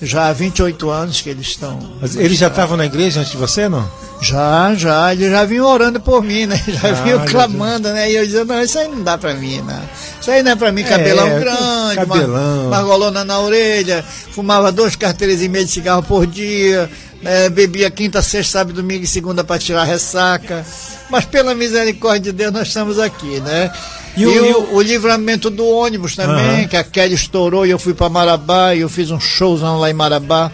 Já 0.00 0.28
há 0.28 0.32
28 0.32 0.90
anos 0.90 1.20
que 1.20 1.28
eles 1.28 1.48
estão. 1.48 1.78
Mas 2.00 2.14
eles 2.14 2.38
já 2.38 2.46
estavam 2.46 2.76
na 2.76 2.86
igreja 2.86 3.20
antes 3.20 3.32
de 3.32 3.38
você, 3.38 3.68
não? 3.68 3.88
Já, 4.20 4.74
já. 4.74 5.12
Eles 5.12 5.30
já 5.30 5.44
vinham 5.44 5.66
orando 5.66 6.00
por 6.00 6.22
mim, 6.22 6.46
né? 6.46 6.62
Já 6.66 6.90
ah, 6.90 6.92
vinham 7.02 7.24
clamando, 7.24 7.88
né? 7.90 8.10
E 8.10 8.16
eu 8.16 8.24
dizia, 8.24 8.44
não, 8.44 8.62
isso 8.62 8.78
aí 8.78 8.88
não 8.88 9.02
dá 9.02 9.16
pra 9.16 9.34
mim, 9.34 9.60
não. 9.62 9.80
Isso 10.20 10.30
aí 10.30 10.42
não 10.42 10.52
é 10.52 10.56
pra 10.56 10.72
mim, 10.72 10.82
cabelão 10.82 11.26
é, 11.28 11.40
grande, 11.40 11.94
cabelão. 11.94 12.68
margolona 12.68 13.24
na 13.24 13.38
orelha, 13.38 14.04
fumava 14.32 14.72
duas 14.72 14.96
carteiras 14.96 15.40
e 15.40 15.48
meia 15.48 15.64
de 15.64 15.70
cigarro 15.70 16.02
por 16.02 16.26
dia, 16.26 16.90
né? 17.22 17.48
bebia 17.48 17.90
quinta, 17.90 18.22
sexta, 18.22 18.58
sábado, 18.58 18.76
domingo 18.76 19.04
e 19.04 19.06
segunda 19.06 19.42
para 19.42 19.58
tirar 19.58 19.84
ressaca. 19.84 20.64
Mas 21.10 21.24
pela 21.24 21.54
misericórdia 21.54 22.32
de 22.32 22.38
Deus 22.38 22.52
nós 22.52 22.68
estamos 22.68 22.98
aqui, 22.98 23.40
né? 23.40 23.72
E, 24.16 24.26
o, 24.26 24.30
e 24.30 24.52
o, 24.52 24.74
o, 24.74 24.82
livramento 24.82 25.48
do 25.48 25.66
ônibus 25.66 26.16
também, 26.16 26.62
uhum. 26.62 26.68
que 26.68 26.76
a 26.76 26.82
Kelly 26.82 27.14
estourou 27.14 27.64
e 27.64 27.70
eu 27.70 27.78
fui 27.78 27.94
para 27.94 28.08
Marabá 28.08 28.74
e 28.74 28.80
eu 28.80 28.88
fiz 28.88 29.10
um 29.10 29.20
showzão 29.20 29.78
lá 29.78 29.90
em 29.90 29.94
Marabá. 29.94 30.50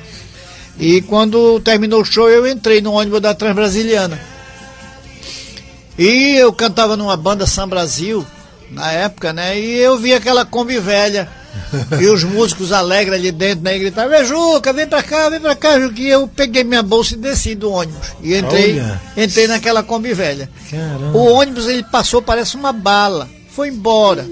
E 0.78 1.00
quando 1.02 1.60
terminou 1.60 2.02
o 2.02 2.04
show, 2.04 2.28
eu 2.28 2.46
entrei 2.46 2.80
no 2.80 2.92
ônibus 2.92 3.20
da 3.20 3.32
Transbrasiliana. 3.32 4.20
E 5.96 6.34
eu 6.36 6.52
cantava 6.52 6.96
numa 6.96 7.16
banda 7.16 7.46
São 7.46 7.68
Brasil, 7.68 8.26
na 8.70 8.90
época, 8.90 9.32
né? 9.32 9.58
E 9.58 9.76
eu 9.76 9.96
vi 9.96 10.12
aquela 10.12 10.44
Kombi 10.44 10.78
velha. 10.78 11.28
e 12.00 12.06
os 12.06 12.24
músicos 12.24 12.72
alegres 12.72 13.18
ali 13.18 13.32
dentro, 13.32 13.64
né? 13.64 13.76
E 13.76 13.80
gritavam, 13.80 14.24
Juca, 14.24 14.72
vem 14.72 14.86
pra 14.86 15.02
cá, 15.02 15.28
vem 15.28 15.40
pra 15.40 15.54
cá, 15.54 15.80
Juca. 15.80 16.00
E 16.00 16.08
eu 16.08 16.28
peguei 16.28 16.64
minha 16.64 16.82
bolsa 16.82 17.14
e 17.14 17.18
desci 17.18 17.54
do 17.54 17.70
ônibus. 17.70 18.08
E 18.22 18.34
entrei, 18.36 18.82
entrei 19.16 19.46
naquela 19.46 19.82
Kombi 19.82 20.12
velha. 20.12 20.48
Caramba. 20.70 21.16
O 21.16 21.32
ônibus, 21.32 21.68
ele 21.68 21.84
passou, 21.84 22.20
parece 22.20 22.56
uma 22.56 22.72
bala 22.72 23.28
foi 23.54 23.68
embora. 23.68 24.26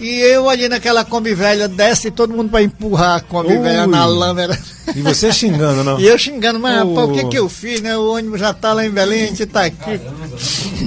E 0.00 0.20
eu 0.20 0.50
ali 0.50 0.68
naquela 0.68 1.04
Kombi 1.04 1.34
velha, 1.34 1.66
desce 1.66 2.10
todo 2.10 2.34
mundo 2.34 2.50
para 2.50 2.62
empurrar 2.62 3.16
a 3.16 3.20
Kombi 3.20 3.54
Ui. 3.54 3.58
velha 3.58 3.86
na 3.86 4.04
lâmpada. 4.04 4.58
E 4.94 5.00
você 5.00 5.32
xingando, 5.32 5.82
não? 5.82 5.98
e 6.00 6.06
eu 6.06 6.18
xingando, 6.18 6.58
mas 6.58 6.82
oh. 6.82 6.94
rapaz, 6.94 7.08
o 7.08 7.12
que 7.12 7.28
que 7.28 7.38
eu 7.38 7.48
fiz, 7.48 7.80
né? 7.80 7.96
O 7.96 8.12
ônibus 8.12 8.40
já 8.40 8.52
tá 8.52 8.74
lá 8.74 8.84
em 8.84 8.90
Belém, 8.90 9.24
a 9.24 9.26
gente 9.28 9.46
tá 9.46 9.64
aqui. 9.64 10.00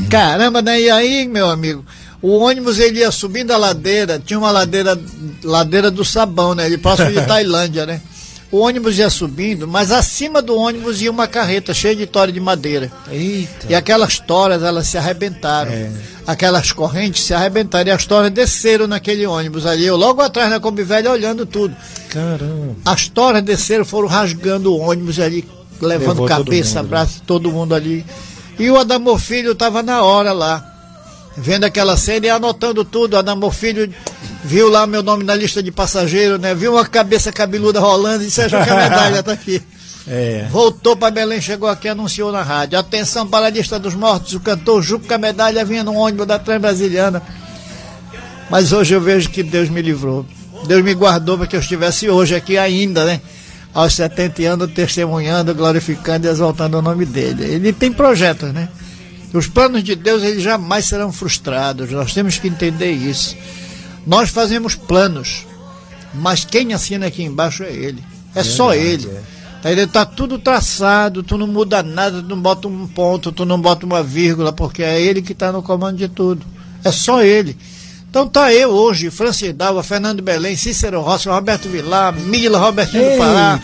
Caramba, 0.10 0.62
né? 0.62 0.80
E 0.80 0.90
aí, 0.90 1.28
meu 1.28 1.50
amigo, 1.50 1.84
o 2.22 2.38
ônibus 2.38 2.80
ele 2.80 3.00
ia 3.00 3.12
subindo 3.12 3.52
a 3.52 3.58
ladeira, 3.58 4.22
tinha 4.24 4.40
uma 4.40 4.52
ladeira, 4.52 5.00
ladeira 5.44 5.92
do 5.92 6.04
sabão, 6.04 6.56
né? 6.56 6.66
Ele 6.66 6.78
próximo 6.78 7.12
de 7.12 7.22
Tailândia, 7.28 7.86
né? 7.86 8.02
o 8.52 8.60
ônibus 8.60 8.98
ia 8.98 9.10
subindo, 9.10 9.68
mas 9.68 9.92
acima 9.92 10.42
do 10.42 10.56
ônibus 10.56 11.02
ia 11.02 11.12
uma 11.12 11.28
carreta 11.28 11.74
cheia 11.74 11.96
de 11.96 12.06
tora 12.06 12.32
de 12.32 12.40
madeira. 12.40 12.92
Eita. 13.12 13.68
E 13.70 13.76
aquelas 13.76 14.20
toras, 14.20 14.64
elas 14.64 14.88
se 14.88 14.98
arrebentaram. 14.98 15.72
É. 15.72 15.92
Aquelas 16.26 16.72
correntes 16.72 17.24
se 17.24 17.34
arrebentaram 17.34 17.90
e 17.90 17.92
as 17.92 18.06
toras 18.06 18.32
desceram 18.32 18.88
naquele 18.88 19.26
ônibus 19.26 19.66
ali. 19.66 19.86
Eu 19.86 19.98
logo 19.98 20.22
atrás 20.22 20.50
na 20.50 20.60
Kombi 20.60 20.84
Velha 20.84 21.12
olhando 21.12 21.46
tudo. 21.46 21.76
Caramba. 22.10 22.76
As 22.86 23.08
toras 23.08 23.44
desceram, 23.44 23.84
foram 23.84 24.08
rasgando 24.08 24.74
o 24.74 24.80
ônibus 24.80 25.20
ali, 25.20 25.46
levando 25.82 26.22
Levou 26.22 26.28
cabeça, 26.28 26.80
todo 26.80 26.88
braço, 26.88 27.22
todo 27.26 27.52
mundo 27.52 27.76
ali. 27.76 28.06
E 28.58 28.72
o 28.72 28.78
Adamor 28.78 29.20
Filho 29.20 29.52
estava 29.52 29.84
na 29.84 30.04
hora 30.04 30.32
lá 30.32 30.77
vendo 31.38 31.64
aquela 31.64 31.96
cena 31.96 32.26
e 32.26 32.30
anotando 32.30 32.84
tudo. 32.84 33.16
Adamor 33.16 33.54
Filho 33.54 33.94
viu 34.44 34.70
lá 34.70 34.88
meu 34.88 35.04
nome 35.04 35.24
na 35.24 35.36
lista 35.36 35.62
de 35.62 35.72
passageiro, 35.72 36.38
né? 36.38 36.56
Viu 36.56 36.74
uma 36.74 36.86
cabeça 36.86 37.32
cabeluda 37.32 37.80
rolando 37.80 38.24
e 38.24 38.26
disse, 38.26 38.48
que 38.48 38.56
a 38.56 38.76
medalha 38.76 39.24
tá 39.24 39.32
aqui. 39.32 39.62
É. 40.10 40.48
Voltou 40.50 40.96
para 40.96 41.12
Belém, 41.12 41.42
chegou 41.42 41.68
aqui 41.68 41.90
anunciou 41.90 42.32
na 42.32 42.42
rádio. 42.42 42.80
Atenção 42.80 43.28
para 43.28 43.48
a 43.48 43.50
lista 43.50 43.78
dos 43.78 43.94
mortos, 43.94 44.34
o 44.36 44.40
cantor 44.40 44.82
Juca 44.82 45.18
Medalha 45.18 45.66
vinha 45.66 45.84
no 45.84 45.94
ônibus 45.94 46.26
da 46.26 46.40
trem 46.40 46.58
brasiliana. 46.58 47.22
Mas 48.50 48.72
hoje 48.72 48.96
eu 48.96 49.02
vejo 49.02 49.30
que 49.30 49.44
Deus 49.44 49.68
me 49.68 49.82
livrou. 49.82 50.26
Deus 50.66 50.82
me 50.82 50.94
guardou 50.94 51.38
para 51.38 51.46
que 51.46 51.58
eu 51.58 51.60
estivesse 51.60 52.10
hoje 52.10 52.36
aqui 52.36 52.58
ainda, 52.58 53.04
né? 53.04 53.20
Aos 53.74 53.96
70 53.96 54.44
anos, 54.44 54.72
testemunhando, 54.72 55.54
glorificando 55.54 56.26
e 56.26 56.30
exaltando 56.30 56.78
o 56.78 56.82
nome 56.82 57.06
dele. 57.06 57.44
Ele 57.44 57.74
tem 57.74 57.92
projetos, 57.92 58.54
né? 58.54 58.70
Os 59.34 59.48
planos 59.48 59.84
de 59.84 59.96
Deus 59.96 60.24
eles 60.24 60.42
jamais 60.42 60.86
serão 60.86 61.12
frustrados. 61.12 61.92
Nós 61.92 62.14
temos 62.14 62.38
que 62.38 62.48
entender 62.48 62.92
isso. 62.92 63.36
Nós 64.06 64.30
fazemos 64.30 64.76
planos, 64.76 65.46
mas 66.14 66.46
quem 66.46 66.74
assina 66.74 67.08
aqui 67.08 67.24
embaixo 67.24 67.64
é 67.64 67.72
Ele. 67.72 68.04
É, 68.34 68.40
é 68.40 68.44
só 68.44 68.70
verdade, 68.70 69.08
Ele. 69.08 69.18
É. 69.18 69.38
Tá, 69.62 69.72
ele 69.72 69.82
está 69.82 70.06
tudo 70.06 70.38
traçado, 70.38 71.24
tu 71.24 71.38
não 71.38 71.48
muda 71.48 71.82
nada, 71.82 72.22
tu 72.22 72.28
não 72.30 72.40
bota 72.40 72.68
um 72.68 72.88
ponto, 72.88 73.32
tu 73.32 73.44
não 73.44 73.60
bota 73.60 73.86
uma 73.86 74.04
vírgula, 74.04 74.54
porque 74.54 74.84
é 74.84 75.02
Ele 75.02 75.22
que 75.22 75.32
está 75.32 75.52
no 75.52 75.64
comando 75.64 75.98
de 75.98 76.08
tudo. 76.08 76.46
É 76.84 76.92
só 76.92 77.24
Ele. 77.24 77.58
Então 78.18 78.28
tá 78.28 78.52
eu 78.52 78.72
hoje, 78.72 79.12
Francis 79.12 79.54
Dalva, 79.54 79.84
Fernando 79.84 80.24
Belém, 80.24 80.56
Cícero 80.56 81.02
Rossi, 81.02 81.30
Roberto 81.30 81.70
Vilar, 81.70 82.12
Mila, 82.12 82.58
Robertinho 82.58 83.12
do 83.12 83.18
Pará, 83.20 83.60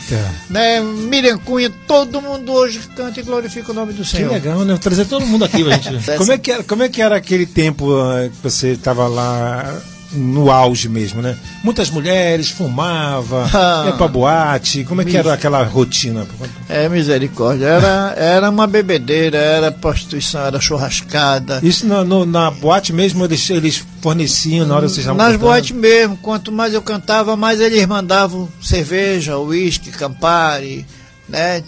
né, 0.47 0.79
Miriam 0.79 1.39
Cunha, 1.39 1.71
todo 1.87 2.21
mundo 2.21 2.51
hoje 2.51 2.79
canta 2.95 3.19
e 3.19 3.23
glorifica 3.23 3.71
o 3.71 3.73
nome 3.73 3.93
do 3.93 4.05
Senhor. 4.05 4.27
Que 4.27 4.35
legal, 4.35 4.63
né? 4.63 4.77
Trazer 4.77 5.05
todo 5.05 5.25
mundo 5.25 5.43
aqui, 5.43 5.63
gente. 5.81 6.17
como, 6.19 6.31
é 6.31 6.37
que 6.37 6.51
era, 6.51 6.63
como 6.63 6.83
é 6.83 6.89
que 6.89 7.01
era 7.01 7.15
aquele 7.15 7.47
tempo 7.47 7.95
uh, 7.95 8.29
que 8.29 8.43
você 8.43 8.73
estava 8.73 9.07
lá 9.07 9.81
no 10.13 10.51
auge 10.51 10.87
mesmo, 10.87 11.21
né? 11.21 11.37
Muitas 11.63 11.89
mulheres 11.89 12.49
fumava, 12.49 13.49
ah, 13.53 13.83
ia 13.87 13.93
pra 13.93 14.07
boate, 14.07 14.83
como 14.83 15.01
é 15.01 15.05
que 15.05 15.17
era 15.17 15.33
aquela 15.33 15.63
rotina? 15.63 16.25
É, 16.69 16.87
misericórdia, 16.87 17.65
era, 17.65 18.13
era 18.17 18.49
uma 18.49 18.67
bebedeira, 18.67 19.37
era 19.37 19.71
prostituição, 19.71 20.41
era 20.41 20.59
churrascada. 20.59 21.59
Isso 21.63 21.85
no, 21.85 22.03
no, 22.03 22.25
na 22.25 22.51
boate 22.51 22.93
mesmo 22.93 23.25
eles, 23.25 23.49
eles 23.49 23.83
forneciam 24.01 24.67
na 24.67 24.75
hora 24.75 24.85
que 24.85 24.93
vocês 24.93 25.05
estavam 25.05 25.17
Nas 25.17 25.35
boates 25.35 25.75
mesmo, 25.75 26.17
quanto 26.17 26.51
mais 26.51 26.73
eu 26.73 26.81
cantava, 26.81 27.35
mais 27.35 27.59
eles 27.59 27.85
mandavam 27.85 28.47
cerveja, 28.61 29.37
uísque, 29.37 29.91
campari, 29.91 30.85
né? 31.27 31.63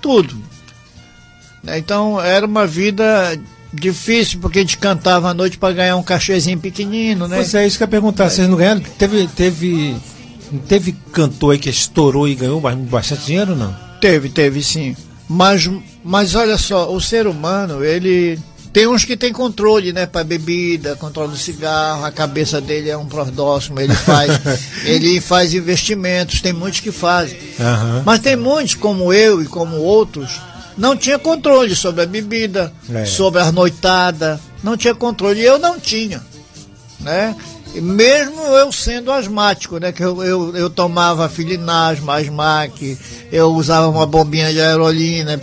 Tudo. 0.00 0.36
Então 1.66 2.20
era 2.20 2.46
uma 2.46 2.66
vida 2.66 3.36
difícil, 3.80 4.38
porque 4.40 4.58
a 4.58 4.62
gente 4.62 4.78
cantava 4.78 5.30
à 5.30 5.34
noite 5.34 5.58
para 5.58 5.74
ganhar 5.74 5.96
um 5.96 6.02
cachezinho 6.02 6.58
pequenino, 6.58 7.28
né? 7.28 7.36
Pois 7.36 7.54
é, 7.54 7.66
isso 7.66 7.76
que 7.76 7.82
eu 7.82 7.86
ia 7.86 7.90
perguntar. 7.90 8.30
Vocês 8.30 8.48
não 8.48 8.56
ganharam? 8.56 8.80
Teve, 8.80 9.26
teve, 9.28 9.96
teve 10.68 10.92
cantor 11.12 11.52
aí 11.52 11.58
que 11.58 11.70
estourou 11.70 12.28
e 12.28 12.34
ganhou 12.34 12.60
bastante 12.60 13.26
dinheiro, 13.26 13.54
não? 13.54 13.74
Teve, 14.00 14.28
teve 14.28 14.62
sim. 14.62 14.96
Mas, 15.28 15.68
mas 16.04 16.34
olha 16.34 16.56
só, 16.56 16.92
o 16.92 17.00
ser 17.00 17.26
humano, 17.26 17.84
ele 17.84 18.38
tem 18.72 18.86
uns 18.86 19.04
que 19.04 19.16
tem 19.16 19.32
controle, 19.32 19.92
né, 19.92 20.04
para 20.04 20.22
bebida, 20.22 20.96
controle 20.96 21.30
do 21.30 21.36
cigarro, 21.38 22.04
a 22.04 22.12
cabeça 22.12 22.60
dele 22.60 22.90
é 22.90 22.96
um 22.96 23.06
prodóximo, 23.06 23.80
ele 23.80 23.94
faz, 23.94 24.30
ele 24.84 25.18
faz 25.20 25.54
investimentos, 25.54 26.42
tem 26.42 26.52
muitos 26.52 26.80
que 26.80 26.92
fazem. 26.92 27.38
Uhum. 27.58 28.02
Mas 28.04 28.20
tem 28.20 28.36
muitos 28.36 28.74
como 28.74 29.12
eu 29.12 29.42
e 29.42 29.46
como 29.46 29.76
outros 29.78 30.40
não 30.76 30.96
tinha 30.96 31.18
controle 31.18 31.74
sobre 31.74 32.02
a 32.02 32.06
bebida, 32.06 32.72
é. 32.90 33.04
sobre 33.04 33.40
a 33.40 33.50
noitada, 33.50 34.40
não 34.62 34.76
tinha 34.76 34.94
controle. 34.94 35.40
E 35.40 35.44
eu 35.44 35.58
não 35.58 35.78
tinha, 35.80 36.22
né? 37.00 37.34
mesmo 37.80 38.40
eu 38.42 38.72
sendo 38.72 39.12
asmático, 39.12 39.78
né? 39.78 39.92
Que 39.92 40.02
eu, 40.02 40.22
eu, 40.22 40.56
eu 40.56 40.70
tomava 40.70 41.28
filinasma, 41.28 42.16
asmac, 42.16 42.98
eu 43.30 43.48
usava 43.52 43.88
uma 43.88 44.06
bombinha 44.06 44.52
de 44.52 44.60
aerolina, 44.60 45.38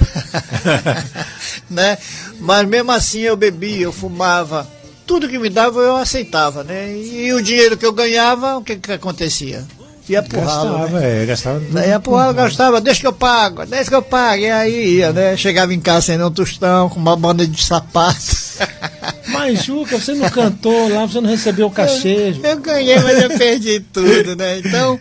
né? 1.69 1.97
Mas 2.39 2.67
mesmo 2.67 2.91
assim 2.91 3.19
eu 3.19 3.37
bebia, 3.37 3.83
eu 3.83 3.91
fumava, 3.91 4.67
tudo 5.05 5.29
que 5.29 5.37
me 5.37 5.49
dava 5.49 5.79
eu 5.81 5.95
aceitava, 5.95 6.63
né? 6.63 6.91
E, 6.91 7.27
e 7.27 7.33
o 7.33 7.41
dinheiro 7.41 7.77
que 7.77 7.85
eu 7.85 7.93
ganhava, 7.93 8.57
o 8.57 8.63
que 8.63 8.77
que 8.77 8.91
acontecia? 8.91 9.63
Ia 10.09 10.21
pro 10.21 10.41
ralo, 10.41 10.71
Gastava, 10.73 10.99
né? 10.99 11.21
é, 11.21 11.25
gastava. 11.25 11.85
Ia 11.85 11.99
pro 11.99 12.15
ralo, 12.15 12.33
gastava, 12.33 12.81
deixa 12.81 12.99
que 12.99 13.07
eu 13.07 13.13
pago, 13.13 13.65
deixa 13.65 13.89
que 13.89 13.95
eu 13.95 14.01
pago, 14.01 14.41
e 14.41 14.51
aí 14.51 14.95
ia, 14.97 15.13
né? 15.13 15.37
Chegava 15.37 15.73
em 15.73 15.79
casa 15.79 16.07
sem 16.07 16.21
um 16.21 16.29
tostão, 16.29 16.89
com 16.89 16.99
uma 16.99 17.15
banda 17.15 17.47
de 17.47 17.63
sapato. 17.63 18.19
Mas, 19.27 19.63
Juca, 19.63 19.97
você 19.97 20.13
não 20.13 20.29
cantou 20.29 20.89
lá, 20.93 21.05
você 21.05 21.19
não 21.21 21.29
recebeu 21.29 21.67
o 21.67 21.71
cachê. 21.71 22.35
Eu 22.43 22.59
ganhei, 22.59 22.99
mas 22.99 23.21
eu 23.23 23.29
perdi 23.37 23.79
tudo, 23.79 24.35
né? 24.35 24.59
Então, 24.59 24.99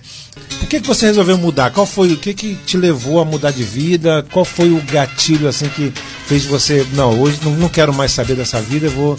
Por 0.58 0.68
que, 0.68 0.80
que 0.80 0.86
você 0.86 1.06
resolveu 1.06 1.36
mudar? 1.36 1.70
Qual 1.70 1.84
foi 1.84 2.12
o 2.12 2.16
que, 2.16 2.32
que 2.32 2.54
te 2.54 2.76
levou 2.76 3.20
a 3.20 3.24
mudar 3.24 3.50
de 3.50 3.62
vida? 3.62 4.24
Qual 4.32 4.44
foi 4.44 4.70
o 4.70 4.80
gatilho 4.90 5.48
assim 5.48 5.68
que 5.68 5.92
fez 6.26 6.44
você, 6.46 6.86
não, 6.94 7.20
hoje 7.20 7.40
não, 7.42 7.52
não 7.52 7.68
quero 7.68 7.92
mais 7.92 8.12
saber 8.12 8.34
dessa 8.34 8.60
vida, 8.60 8.86
eu 8.86 8.90
vou 8.92 9.18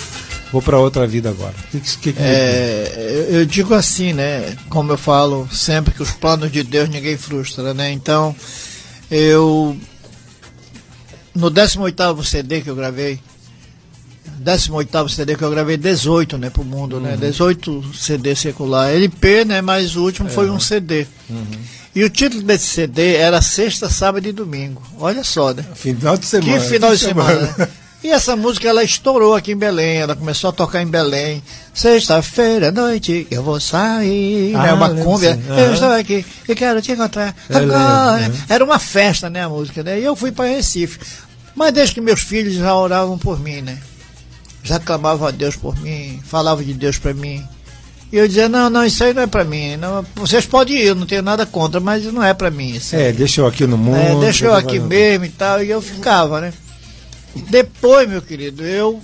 vou 0.53 0.62
para 0.62 0.77
outra 0.77 1.07
vida 1.07 1.29
agora. 1.29 1.55
Que, 1.72 1.79
que, 1.79 2.13
que, 2.13 2.19
é, 2.19 3.27
eu, 3.31 3.43
digo 3.43 3.74
assim, 3.74 4.13
né? 4.13 4.55
Como 4.69 4.91
eu 4.91 4.98
falo 4.98 5.50
sempre 5.51 5.91
que 5.91 6.03
os 6.03 6.12
planos 6.12 6.51
de 6.51 6.62
Deus 6.62 6.88
ninguém 6.88 7.17
frustra, 7.17 7.74
né? 7.74 7.91
Então, 7.91 8.36
eu 9.10 9.75
no 11.33 11.50
18º 11.50 12.24
CD 12.24 12.62
que 12.62 12.69
eu 12.69 12.75
gravei, 12.75 13.19
18º 14.43 15.10
CD 15.10 15.36
que 15.36 15.43
eu 15.43 15.50
gravei 15.50 15.75
18, 15.75 16.38
né, 16.38 16.51
pro 16.51 16.63
mundo, 16.63 17.00
né? 17.00 17.17
18 17.19 17.95
CD 17.95 18.36
secular, 18.36 18.91
LP, 18.91 19.45
né, 19.45 19.60
mas 19.60 19.95
o 19.95 20.03
último 20.03 20.29
foi 20.29 20.51
um 20.51 20.60
CD. 20.60 21.07
E 21.95 22.03
o 22.03 22.10
título 22.12 22.43
desse 22.43 22.67
CD 22.67 23.15
era 23.15 23.41
Sexta, 23.41 23.89
Sábado 23.89 24.27
e 24.27 24.31
Domingo. 24.31 24.83
Olha 25.00 25.24
só, 25.24 25.51
né? 25.51 25.65
Final 25.74 26.15
de 26.15 26.25
semana. 26.27 26.60
Que 26.60 26.67
final 26.67 26.93
de 26.93 27.00
semana. 27.00 27.55
né? 27.57 27.67
E 28.03 28.10
essa 28.10 28.36
música 28.36 28.67
ela 28.67 28.83
estourou 28.83 29.33
aqui 29.33 29.53
em 29.53 29.57
Belém, 29.57 29.98
ela 29.98 30.13
começou 30.15 30.50
a 30.50 30.53
tocar 30.53 30.81
em 30.81 30.88
Belém. 30.88 31.41
Sexta-feira 31.74 32.67
à 32.67 32.72
noite 32.72 33.25
eu 33.31 33.41
vou 33.41 33.60
sair, 33.62 34.53
Ah, 34.55 34.63
né? 34.63 34.74
Uma 34.74 34.89
cumbia. 34.89 35.39
Eu 35.48 35.74
estou 35.74 35.89
aqui 35.91 36.25
e 36.48 36.53
quero 36.53 36.81
te 36.81 36.91
encontrar. 36.91 37.33
Agora. 37.50 38.27
né? 38.27 38.33
Era 38.50 38.63
uma 38.65 38.77
festa, 38.77 39.29
né, 39.29 39.43
a 39.43 39.50
música, 39.50 39.81
né? 39.83 40.00
E 40.00 40.03
eu 40.03 40.15
fui 40.15 40.31
para 40.31 40.50
Recife. 40.50 41.00
Mas 41.55 41.72
desde 41.72 41.95
que 41.95 42.01
meus 42.01 42.19
filhos 42.22 42.55
já 42.55 42.75
oravam 42.75 43.17
por 43.17 43.39
mim, 43.39 43.62
né? 43.62 43.77
Já 44.63 44.79
clamavam 44.79 45.27
a 45.27 45.31
Deus 45.31 45.55
por 45.55 45.79
mim, 45.81 46.19
falavam 46.25 46.63
de 46.63 46.74
Deus 46.74 46.98
para 46.98 47.13
mim. 47.13 47.41
E 48.12 48.17
eu 48.17 48.27
dizia, 48.27 48.48
não, 48.50 48.69
não, 48.69 48.86
isso 48.86 49.03
aí 49.03 49.13
não 49.13 49.24
é 49.24 49.27
para 49.27 49.43
mim. 49.43 49.75
Não, 49.77 50.05
vocês 50.15 50.45
podem 50.45 50.75
ir, 50.77 50.88
eu 50.88 50.95
não 50.95 51.05
tenho 51.05 51.22
nada 51.22 51.45
contra, 51.45 51.79
mas 51.79 52.03
não 52.05 52.24
é 52.24 52.33
para 52.33 52.51
mim 52.51 52.72
isso. 52.75 52.95
É, 52.95 53.12
deixa 53.12 53.41
eu 53.41 53.48
aqui 53.48 53.65
no 53.65 53.77
mundo. 53.77 53.98
É, 53.98 54.15
deixa 54.19 54.45
eu 54.45 54.53
aqui 54.53 54.79
mesmo 54.79 55.25
e 55.25 55.29
tal, 55.29 55.63
e 55.63 55.69
eu 55.69 55.81
ficava, 55.81 56.41
né? 56.41 56.53
Depois, 57.36 58.08
meu 58.08 58.22
querido, 58.22 58.63
eu 58.63 59.02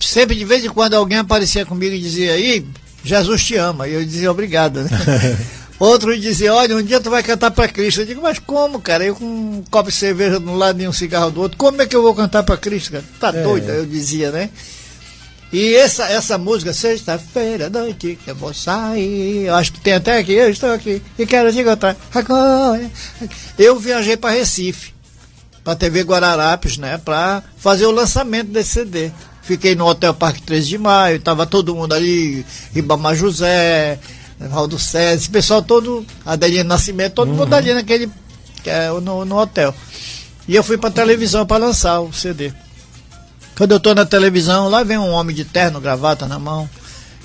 sempre 0.00 0.36
de 0.36 0.44
vez 0.44 0.64
em 0.64 0.68
quando 0.68 0.94
alguém 0.94 1.18
aparecia 1.18 1.64
comigo 1.66 1.94
e 1.94 2.00
dizia 2.00 2.32
aí, 2.32 2.64
Jesus 3.04 3.42
te 3.44 3.56
ama, 3.56 3.88
e 3.88 3.94
eu 3.94 4.04
dizia 4.04 4.30
obrigado, 4.30 4.82
né? 4.82 4.90
Outro 5.78 6.18
dizia, 6.18 6.54
olha, 6.54 6.76
um 6.76 6.82
dia 6.82 7.00
tu 7.00 7.10
vai 7.10 7.22
cantar 7.22 7.50
para 7.50 7.66
Cristo. 7.68 8.00
Eu 8.00 8.06
digo, 8.06 8.22
mas 8.22 8.38
como, 8.38 8.80
cara? 8.80 9.04
Eu 9.04 9.16
com 9.16 9.24
um 9.24 9.64
copo 9.68 9.90
de 9.90 9.96
cerveja 9.96 10.38
de 10.38 10.46
um 10.48 10.54
lado 10.56 10.80
e 10.80 10.86
um 10.86 10.92
cigarro 10.92 11.32
do 11.32 11.40
outro, 11.42 11.58
como 11.58 11.82
é 11.82 11.86
que 11.86 11.96
eu 11.96 12.00
vou 12.02 12.14
cantar 12.14 12.44
para 12.44 12.56
Cristo, 12.56 12.92
cara? 12.92 13.04
Tá 13.18 13.28
É. 13.30 13.42
doido, 13.42 13.68
eu 13.70 13.84
dizia, 13.84 14.30
né? 14.30 14.50
E 15.52 15.74
essa, 15.74 16.04
essa 16.06 16.38
música, 16.38 16.72
sexta-feira 16.72 17.68
noite, 17.68 18.18
eu 18.26 18.34
vou 18.34 18.54
sair. 18.54 19.46
Eu 19.46 19.54
acho 19.54 19.72
que 19.72 19.80
tem 19.80 19.92
até 19.94 20.18
aqui, 20.18 20.32
eu 20.32 20.48
estou 20.50 20.72
aqui 20.72 21.02
e 21.18 21.26
quero 21.26 21.52
te 21.52 21.60
encontrar. 21.60 21.96
Agora. 22.14 22.90
Eu 23.58 23.78
viajei 23.78 24.16
para 24.16 24.34
Recife, 24.34 24.92
para 25.64 25.74
TV 25.74 26.02
Guararapes, 26.02 26.76
né, 26.76 26.98
para 26.98 27.42
fazer 27.56 27.86
o 27.86 27.90
lançamento 27.90 28.50
desse 28.50 28.70
CD. 28.70 29.10
Fiquei 29.42 29.74
no 29.74 29.86
Hotel 29.86 30.14
Parque 30.14 30.42
13 30.42 30.68
de 30.68 30.78
Maio, 30.78 31.20
tava 31.20 31.46
todo 31.46 31.74
mundo 31.74 31.94
ali, 31.94 32.44
Ribamar 32.72 33.16
José, 33.16 33.98
Valdo 34.38 34.78
César, 34.78 35.14
esse 35.16 35.30
pessoal 35.30 35.62
todo, 35.62 36.04
Adelino 36.24 36.64
Nascimento, 36.64 37.14
todo 37.14 37.32
mundo 37.32 37.52
ali 37.52 37.72
naquele, 37.72 38.10
que 38.62 38.70
é, 38.70 38.88
no, 38.88 39.24
no 39.24 39.38
hotel. 39.38 39.74
E 40.46 40.54
eu 40.54 40.62
fui 40.62 40.76
para 40.76 40.90
televisão 40.90 41.46
para 41.46 41.64
lançar 41.64 42.00
o 42.00 42.12
CD. 42.12 42.52
Quando 43.56 43.72
eu 43.72 43.80
tô 43.80 43.94
na 43.94 44.04
televisão, 44.04 44.68
lá 44.68 44.82
vem 44.82 44.98
um 44.98 45.10
homem 45.10 45.34
de 45.34 45.44
terno, 45.44 45.80
gravata 45.80 46.26
na 46.26 46.38
mão 46.38 46.68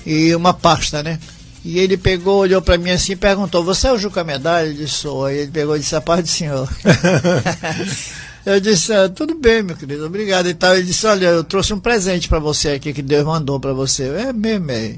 e 0.06 0.34
uma 0.34 0.54
pasta, 0.54 1.02
né? 1.02 1.18
E 1.64 1.78
ele 1.78 1.96
pegou, 1.96 2.38
olhou 2.38 2.62
para 2.62 2.78
mim 2.78 2.90
assim 2.90 3.12
e 3.12 3.16
perguntou: 3.16 3.62
Você 3.64 3.88
é 3.88 3.92
o 3.92 3.98
Juca 3.98 4.24
Medalha? 4.24 4.68
Eu 4.68 4.74
disse: 4.74 4.94
Sou. 4.94 5.26
Aí 5.26 5.38
ele 5.38 5.50
pegou 5.50 5.76
e 5.76 5.80
disse: 5.80 5.94
A 5.94 6.00
paz 6.00 6.22
do 6.22 6.28
senhor. 6.28 6.68
eu 8.44 8.60
disse: 8.60 8.92
ah, 8.92 9.08
Tudo 9.08 9.34
bem, 9.34 9.62
meu 9.62 9.76
querido, 9.76 10.06
obrigado 10.06 10.48
e 10.48 10.54
tal. 10.54 10.74
Ele 10.74 10.84
disse: 10.84 11.06
Olha, 11.06 11.26
eu 11.26 11.44
trouxe 11.44 11.72
um 11.72 11.80
presente 11.80 12.28
para 12.28 12.38
você 12.38 12.70
aqui 12.70 12.92
que 12.92 13.02
Deus 13.02 13.24
mandou 13.24 13.58
para 13.60 13.72
você. 13.72 14.08
Eu, 14.08 14.18
É 14.18 14.32
mesmo, 14.32 14.70
é. 14.70 14.94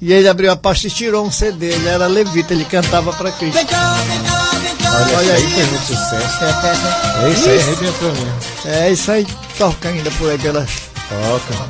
E 0.00 0.12
ele 0.12 0.28
abriu 0.28 0.50
a 0.50 0.56
pasta 0.56 0.86
e 0.86 0.90
tirou 0.90 1.24
um 1.24 1.30
CD. 1.30 1.68
Ele 1.68 1.88
era 1.88 2.06
levita, 2.06 2.52
ele 2.52 2.64
cantava 2.64 3.12
para 3.12 3.32
Cristo. 3.32 3.58
Olha, 3.58 5.16
Olha 5.16 5.34
aí 5.34 5.46
fez 5.50 5.68
muito 5.70 5.86
sucesso. 5.86 6.44
É 7.24 7.30
isso 7.30 7.48
aí, 7.48 7.58
arrebentou 7.60 8.12
mesmo. 8.12 8.34
É 8.66 8.92
isso 8.92 9.10
aí, 9.10 9.26
toca 9.56 9.88
ainda 9.88 10.10
por 10.12 10.30
aí 10.30 10.38
pelas 10.38 10.70
Toca. 11.08 11.68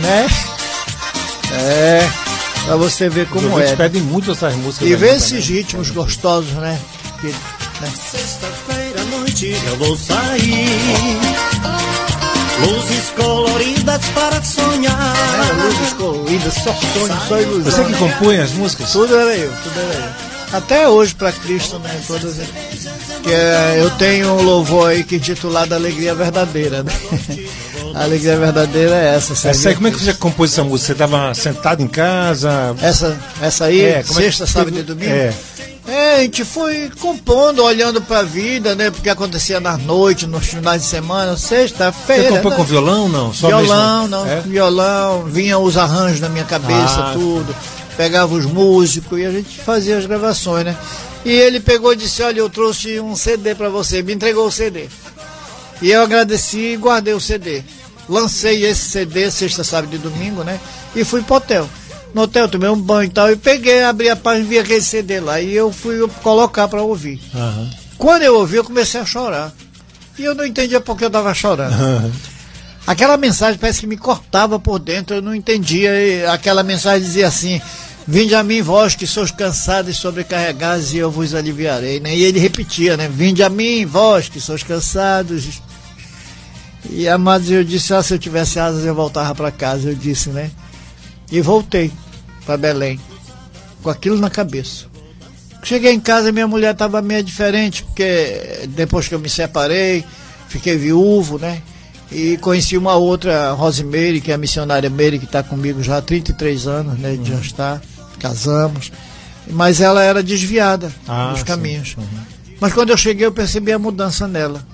né? 0.00 0.26
É, 1.52 2.10
pra 2.64 2.76
você 2.76 3.08
ver 3.08 3.28
como 3.28 3.58
é. 3.60 3.76
pedem 3.76 4.02
muito 4.02 4.32
essas 4.32 4.54
músicas. 4.56 4.88
E 4.88 4.94
ver 4.94 5.06
minha 5.06 5.16
esses 5.16 5.46
ritmos 5.46 5.90
gostosos, 5.90 6.52
né? 6.52 6.80
Que, 7.20 7.26
né? 7.28 7.92
Noite 9.32 9.56
eu 9.66 9.76
vou 9.78 9.96
sair. 9.96 10.68
Luzes 12.60 13.08
coloridas 13.16 14.04
para 14.14 14.42
sonhar. 14.42 14.94
né? 14.94 15.64
Luzes 15.64 15.92
coloridas, 15.94 16.54
só 16.54 16.74
sonho, 16.74 17.20
só 17.28 17.40
ilusão. 17.40 17.72
Você 17.72 17.84
que 17.84 17.98
compunha 17.98 18.44
as 18.44 18.52
músicas? 18.52 18.92
Tudo 18.92 19.16
era 19.16 19.34
eu, 19.34 19.50
tudo 19.62 19.80
era 19.80 19.94
eu. 19.94 20.58
Até 20.58 20.86
hoje 20.86 21.14
para 21.14 21.32
Cristo, 21.32 21.78
né? 21.78 21.98
Todas, 22.06 22.34
que 23.22 23.32
é, 23.32 23.76
eu 23.78 23.90
tenho 23.92 24.32
um 24.32 24.42
louvor 24.42 24.90
aí 24.90 25.02
que 25.02 25.14
é 25.14 25.18
intitulado 25.18 25.74
Alegria 25.74 26.14
Verdadeira, 26.14 26.82
né? 26.82 26.92
A 27.94 28.04
alegria 28.04 28.38
verdadeira 28.38 28.94
é 28.94 29.16
essa. 29.16 29.34
Essa 29.34 29.48
aí, 29.48 29.54
servir 29.54 29.74
como 29.76 29.88
é 29.88 29.90
que 29.90 29.98
você 30.00 30.14
compôs 30.14 30.52
essa 30.52 30.64
música? 30.64 30.86
Você 30.86 30.92
estava 30.92 31.34
sentado 31.34 31.82
em 31.82 31.86
casa? 31.86 32.74
Essa, 32.80 33.18
essa 33.40 33.66
aí, 33.66 33.82
É, 33.82 34.02
como 34.02 34.18
é 34.18 34.22
que 34.22 34.30
sexta, 34.30 34.46
sábado 34.46 34.78
e 34.78 34.82
domingo? 34.82 35.10
É. 35.12 35.34
É, 35.86 36.16
a 36.16 36.18
gente 36.20 36.44
foi 36.44 36.90
compondo, 37.00 37.62
olhando 37.62 38.00
pra 38.00 38.22
vida, 38.22 38.74
né? 38.74 38.90
Porque 38.90 39.10
acontecia 39.10 39.58
na 39.58 39.76
noite, 39.76 40.26
nos 40.26 40.46
finais 40.46 40.82
de 40.82 40.88
semana, 40.88 41.36
sexta-feira. 41.36 42.22
Você 42.22 42.28
compõe 42.36 42.50
né? 42.52 42.56
com 42.56 42.64
violão, 42.64 43.08
não? 43.08 43.32
Só 43.34 43.48
violão, 43.48 44.02
mesmo? 44.02 44.08
não, 44.16 44.26
É? 44.26 44.40
violão, 44.40 45.24
vinham 45.24 45.62
os 45.62 45.76
arranjos 45.76 46.20
na 46.20 46.28
minha 46.28 46.44
cabeça, 46.44 47.00
Ah. 47.00 47.12
tudo. 47.14 47.54
Pegava 47.96 48.32
os 48.34 48.46
músicos 48.46 49.18
e 49.18 49.26
a 49.26 49.30
gente 49.30 49.58
fazia 49.60 49.98
as 49.98 50.06
gravações, 50.06 50.64
né? 50.64 50.76
E 51.24 51.30
ele 51.30 51.60
pegou 51.60 51.92
e 51.92 51.96
disse: 51.96 52.22
Olha, 52.22 52.38
eu 52.38 52.48
trouxe 52.48 52.98
um 53.00 53.14
CD 53.16 53.54
pra 53.54 53.68
você, 53.68 54.02
me 54.02 54.12
entregou 54.14 54.46
o 54.46 54.52
CD. 54.52 54.88
E 55.82 55.90
eu 55.90 56.02
agradeci 56.02 56.72
e 56.72 56.76
guardei 56.76 57.12
o 57.12 57.20
CD. 57.20 57.62
Lancei 58.08 58.64
esse 58.64 58.88
CD 58.90 59.30
sexta, 59.30 59.62
sábado 59.64 59.94
e 59.94 59.98
domingo, 59.98 60.42
né? 60.42 60.58
E 60.94 61.04
fui 61.04 61.22
pro 61.22 61.36
hotel. 61.36 61.68
No 62.14 62.22
hotel 62.22 62.48
tomei 62.48 62.68
um 62.68 62.80
banho 62.80 63.08
e 63.08 63.12
tal, 63.12 63.30
e 63.30 63.36
peguei, 63.36 63.82
abri 63.82 64.10
a 64.10 64.16
página 64.16 64.44
e 64.44 64.48
vi 64.48 64.58
aquele 64.58 64.82
CD 64.82 65.20
lá. 65.20 65.40
E 65.40 65.54
eu 65.54 65.72
fui 65.72 66.06
colocar 66.22 66.68
pra 66.68 66.82
ouvir. 66.82 67.20
Aham. 67.34 67.70
Quando 67.96 68.22
eu 68.22 68.36
ouvi, 68.36 68.56
eu 68.56 68.64
comecei 68.64 69.00
a 69.00 69.06
chorar. 69.06 69.52
E 70.18 70.24
eu 70.24 70.34
não 70.34 70.44
entendia 70.44 70.80
por 70.80 70.96
que 70.96 71.04
eu 71.04 71.08
estava 71.08 71.32
chorando. 71.32 71.74
Aquela 72.86 73.16
mensagem 73.16 73.58
parece 73.58 73.80
que 73.80 73.86
me 73.86 73.96
cortava 73.96 74.58
por 74.58 74.78
dentro, 74.78 75.16
eu 75.16 75.22
não 75.22 75.34
entendia. 75.34 75.90
E 75.90 76.26
aquela 76.26 76.62
mensagem 76.62 77.06
dizia 77.06 77.28
assim: 77.28 77.60
Vinde 78.06 78.34
a 78.34 78.42
mim, 78.42 78.60
vós 78.60 78.94
que 78.94 79.06
sois 79.06 79.30
cansados 79.30 79.96
e 79.96 79.98
sobrecarregados, 79.98 80.92
e 80.92 80.98
eu 80.98 81.10
vos 81.10 81.34
aliviarei. 81.34 82.00
Né? 82.00 82.16
E 82.16 82.24
ele 82.24 82.40
repetia, 82.40 82.96
né? 82.96 83.08
Vinde 83.08 83.42
a 83.42 83.48
mim, 83.48 83.86
vós 83.86 84.28
que 84.28 84.40
sois 84.40 84.62
cansados. 84.62 85.60
E 86.90 87.08
amados, 87.08 87.50
eu 87.50 87.62
disse: 87.62 87.94
ah, 87.94 88.02
se 88.02 88.12
eu 88.14 88.18
tivesse 88.18 88.58
asas, 88.58 88.84
eu 88.84 88.94
voltava 88.94 89.34
para 89.34 89.50
casa. 89.52 89.90
Eu 89.90 89.94
disse, 89.94 90.30
né? 90.30 90.50
E 91.32 91.40
voltei 91.40 91.90
para 92.46 92.56
Belém, 92.56 93.00
com 93.82 93.90
aquilo 93.90 94.18
na 94.18 94.30
cabeça. 94.30 94.84
Cheguei 95.62 95.92
em 95.92 96.00
casa, 96.00 96.30
minha 96.30 96.46
mulher 96.46 96.72
estava 96.72 97.00
meio 97.00 97.22
diferente, 97.22 97.84
porque 97.84 98.68
depois 98.68 99.08
que 99.08 99.14
eu 99.14 99.18
me 99.18 99.30
separei, 99.30 100.04
fiquei 100.48 100.76
viúvo, 100.76 101.38
né? 101.38 101.62
E 102.10 102.36
conheci 102.36 102.76
uma 102.76 102.94
outra, 102.96 103.52
Rosemary, 103.52 104.20
que 104.20 104.30
é 104.30 104.34
a 104.34 104.38
missionária 104.38 104.90
Meire, 104.90 105.18
que 105.18 105.24
está 105.24 105.42
comigo 105.42 105.82
já 105.82 105.96
há 105.96 106.02
33 106.02 106.66
anos, 106.66 106.98
né? 106.98 107.18
Já 107.24 107.36
está, 107.36 107.80
casamos. 108.18 108.92
Mas 109.48 109.80
ela 109.80 110.02
era 110.02 110.22
desviada 110.22 110.92
Ah, 111.08 111.32
caminhos. 111.46 111.96
Mas 112.60 112.74
quando 112.74 112.90
eu 112.90 112.96
cheguei, 112.96 113.26
eu 113.26 113.32
percebi 113.32 113.72
a 113.72 113.78
mudança 113.78 114.28
nela. 114.28 114.64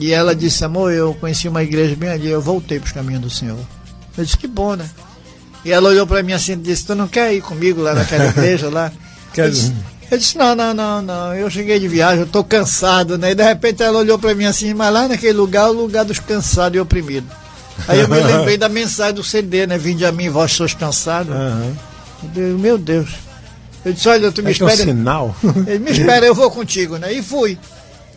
E 0.00 0.12
ela 0.12 0.34
disse, 0.34 0.64
amor, 0.64 0.92
eu 0.92 1.12
conheci 1.14 1.48
uma 1.48 1.62
igreja 1.62 1.94
bem 1.94 2.08
ali, 2.08 2.28
eu 2.28 2.40
voltei 2.40 2.78
para 2.78 2.86
os 2.86 2.92
caminhos 2.92 3.22
do 3.22 3.30
Senhor. 3.30 3.58
Eu 4.16 4.24
disse, 4.24 4.36
que 4.36 4.46
bom, 4.46 4.74
né? 4.74 4.88
E 5.66 5.72
ela 5.72 5.88
olhou 5.88 6.06
para 6.06 6.22
mim 6.22 6.32
assim 6.32 6.52
e 6.52 6.56
disse: 6.56 6.86
Tu 6.86 6.94
não 6.94 7.08
quer 7.08 7.34
ir 7.34 7.40
comigo 7.40 7.82
lá 7.82 7.92
naquela 7.92 8.26
igreja 8.30 8.70
lá? 8.70 8.92
Eu, 9.36 9.50
disse, 9.50 9.74
eu 10.08 10.16
disse: 10.16 10.38
Não, 10.38 10.54
não, 10.54 10.72
não, 10.72 11.02
não. 11.02 11.34
Eu 11.34 11.50
cheguei 11.50 11.80
de 11.80 11.88
viagem, 11.88 12.20
eu 12.20 12.26
tô 12.26 12.44
cansado, 12.44 13.18
né? 13.18 13.32
E 13.32 13.34
de 13.34 13.42
repente 13.42 13.82
ela 13.82 13.98
olhou 13.98 14.16
para 14.16 14.32
mim 14.32 14.44
assim: 14.44 14.72
Mas 14.72 14.92
lá 14.92 15.08
naquele 15.08 15.32
lugar 15.32 15.66
é 15.66 15.70
o 15.70 15.72
lugar 15.72 16.04
dos 16.04 16.20
cansados 16.20 16.76
e 16.76 16.80
oprimidos. 16.80 17.28
Aí 17.88 17.98
eu 17.98 18.06
me 18.08 18.14
lembrei 18.22 18.56
da 18.56 18.68
mensagem 18.68 19.14
do 19.14 19.24
CD, 19.24 19.66
né? 19.66 19.76
Vinde 19.76 20.06
a 20.06 20.12
mim, 20.12 20.28
vós 20.28 20.52
sois 20.52 20.72
cansados. 20.72 21.34
Uhum. 21.34 22.58
Meu 22.58 22.78
Deus. 22.78 23.10
Eu 23.84 23.92
disse, 23.92 24.08
olha, 24.08 24.30
tu 24.30 24.44
me 24.44 24.50
é 24.50 24.52
espera. 24.52 24.70
É 24.70 24.74
um 24.74 24.78
sinal. 24.78 25.36
Ele 25.66 25.80
me 25.80 25.90
espera, 25.90 26.24
eu 26.24 26.34
vou 26.34 26.48
contigo, 26.48 26.96
né? 26.96 27.12
E 27.12 27.20
fui. 27.20 27.58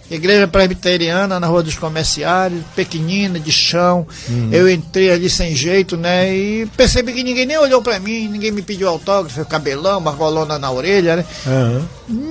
Igreja 0.10 0.48
Presbiteriana 0.48 1.40
na 1.40 1.48
Rua 1.48 1.62
dos 1.62 1.76
Comerciários, 1.76 2.64
pequenina, 2.76 3.40
de 3.40 3.52
chão. 3.52 4.08
Uhum. 4.28 4.50
Eu 4.52 4.70
entrei 4.70 5.12
ali 5.12 5.30
sem 5.30 5.56
jeito, 5.56 5.96
né? 5.96 6.36
E 6.36 6.66
percebi 6.76 7.14
que 7.14 7.24
ninguém 7.24 7.46
nem 7.46 7.58
olhou 7.58 7.82
para 7.82 8.00
mim, 8.00 8.28
ninguém 8.28 8.52
me 8.52 8.62
pediu 8.62 8.88
autógrafo, 8.88 9.46
cabelão, 9.46 10.00
uma 10.00 10.12
golona 10.12 10.58
na 10.58 10.72
orelha, 10.72 11.18
né? 11.18 11.26
Uhum. 11.46 11.86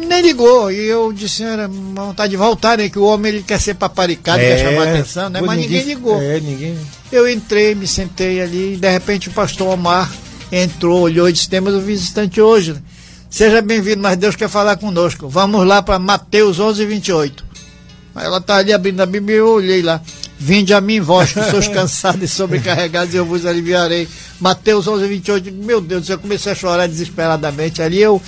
Nem 0.09 0.23
ligou. 0.23 0.73
E 0.73 0.87
eu 0.87 1.13
disse, 1.13 1.45
era 1.45 1.69
vontade 1.69 2.31
de 2.31 2.37
voltar, 2.37 2.79
né? 2.79 2.89
Que 2.89 2.99
o 2.99 3.05
homem 3.05 3.33
ele 3.33 3.43
quer 3.43 3.61
ser 3.61 3.75
paparicado, 3.75 4.41
é, 4.41 4.57
quer 4.57 4.65
chamar 4.65 4.89
atenção, 4.89 5.29
né? 5.29 5.41
Mas 5.41 5.59
ninguém, 5.59 5.79
ninguém 5.79 5.95
ligou. 5.95 6.21
É, 6.21 6.41
ninguém. 6.41 6.77
Eu 7.13 7.31
entrei, 7.31 7.75
me 7.75 7.87
sentei 7.87 8.41
ali, 8.41 8.75
e 8.75 8.77
de 8.77 8.91
repente 8.91 9.29
o 9.29 9.33
pastor 9.33 9.69
Omar 9.69 10.11
entrou, 10.51 11.03
olhou 11.03 11.29
e 11.29 11.33
disse, 11.33 11.49
temos 11.49 11.75
um 11.75 11.81
visitante 11.81 12.41
hoje, 12.41 12.73
né? 12.73 12.81
Seja 13.31 13.61
bem-vindo, 13.61 14.01
mas 14.01 14.17
Deus 14.17 14.35
quer 14.35 14.49
falar 14.49 14.77
conosco. 14.77 15.29
Vamos 15.29 15.67
lá 15.67 15.83
para 15.83 15.99
Mateus 15.99 16.59
11, 16.59 16.87
28. 16.87 17.48
Ela 18.21 18.39
está 18.39 18.57
ali 18.57 18.73
abrindo 18.73 19.01
a 19.01 19.07
Bíblia 19.07 19.37
e 19.37 19.39
eu 19.39 19.49
olhei 19.49 19.83
lá. 19.83 20.01
Vinde 20.39 20.73
a 20.73 20.81
mim, 20.81 21.01
vós 21.01 21.33
que 21.33 21.43
sois 21.51 21.67
cansados 21.69 22.23
e 22.23 22.29
sobrecarregados, 22.29 23.13
e 23.13 23.17
eu 23.17 23.25
vos 23.25 23.45
aliviarei. 23.45 24.09
Mateus 24.39 24.87
11, 24.87 25.07
28. 25.07 25.53
Meu 25.53 25.81
Deus, 25.81 26.09
eu 26.09 26.19
comecei 26.19 26.53
a 26.53 26.55
chorar 26.55 26.87
desesperadamente. 26.87 27.83
Ali 27.83 28.01
eu 28.01 28.23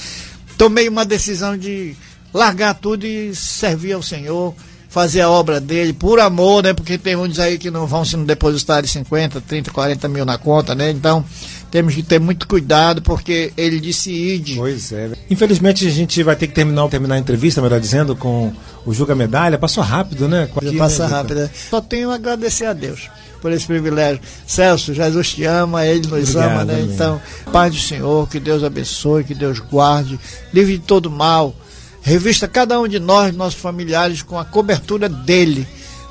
tomei 0.58 0.88
uma 0.88 1.04
decisão 1.04 1.56
de 1.56 1.94
largar 2.34 2.74
tudo 2.74 3.06
e 3.06 3.34
servir 3.34 3.92
ao 3.92 4.02
Senhor, 4.02 4.54
fazer 4.88 5.20
a 5.20 5.30
obra 5.30 5.60
dele, 5.60 5.92
por 5.92 6.18
amor, 6.18 6.64
né? 6.64 6.74
Porque 6.74 6.98
tem 6.98 7.14
uns 7.14 7.38
aí 7.38 7.58
que 7.58 7.70
não 7.70 7.86
vão 7.86 8.04
se 8.04 8.16
não 8.16 8.24
depositar 8.24 8.82
de 8.82 8.88
50, 8.88 9.40
30, 9.40 9.70
40 9.70 10.08
mil 10.08 10.24
na 10.24 10.36
conta, 10.36 10.74
né? 10.74 10.90
Então, 10.90 11.24
temos 11.70 11.94
que 11.94 12.02
ter 12.02 12.18
muito 12.18 12.48
cuidado, 12.48 13.00
porque 13.00 13.52
ele 13.56 13.78
disse 13.78 14.10
ide. 14.10 14.56
Pois 14.56 14.92
é. 14.92 15.10
Infelizmente 15.30 15.86
a 15.86 15.90
gente 15.90 16.22
vai 16.22 16.34
ter 16.34 16.48
que 16.48 16.54
terminar, 16.54 16.88
terminar 16.88 17.14
a 17.14 17.18
entrevista, 17.18 17.62
melhor 17.62 17.80
dizendo, 17.80 18.16
com 18.16 18.52
o 18.84 18.92
Juca 18.92 19.14
Medalha. 19.14 19.58
Passou 19.58 19.84
rápido, 19.84 20.28
né? 20.28 20.48
Aqui, 20.54 20.76
Passa 20.76 21.06
né, 21.06 21.14
rápido. 21.14 21.40
Né? 21.40 21.50
Só 21.70 21.80
tenho 21.80 22.10
a 22.10 22.16
agradecer 22.16 22.66
a 22.66 22.72
Deus 22.72 23.08
por 23.40 23.52
esse 23.52 23.66
privilégio. 23.66 24.20
Celso, 24.46 24.92
Jesus 24.92 25.30
te 25.30 25.44
ama, 25.44 25.86
Ele 25.86 26.06
nos 26.06 26.30
Obrigado, 26.30 26.50
ama, 26.50 26.64
né? 26.64 26.74
Amigo. 26.74 26.92
Então, 26.92 27.20
Pai 27.52 27.70
do 27.70 27.76
Senhor, 27.76 28.28
que 28.28 28.40
Deus 28.40 28.64
abençoe, 28.64 29.24
que 29.24 29.34
Deus 29.34 29.60
guarde, 29.60 30.18
livre 30.52 30.76
de 30.76 30.84
todo 30.84 31.10
mal. 31.10 31.54
Revista 32.02 32.48
cada 32.48 32.80
um 32.80 32.88
de 32.88 32.98
nós, 32.98 33.34
nossos 33.34 33.60
familiares, 33.60 34.22
com 34.22 34.38
a 34.38 34.44
cobertura 34.44 35.08
dele 35.08 35.66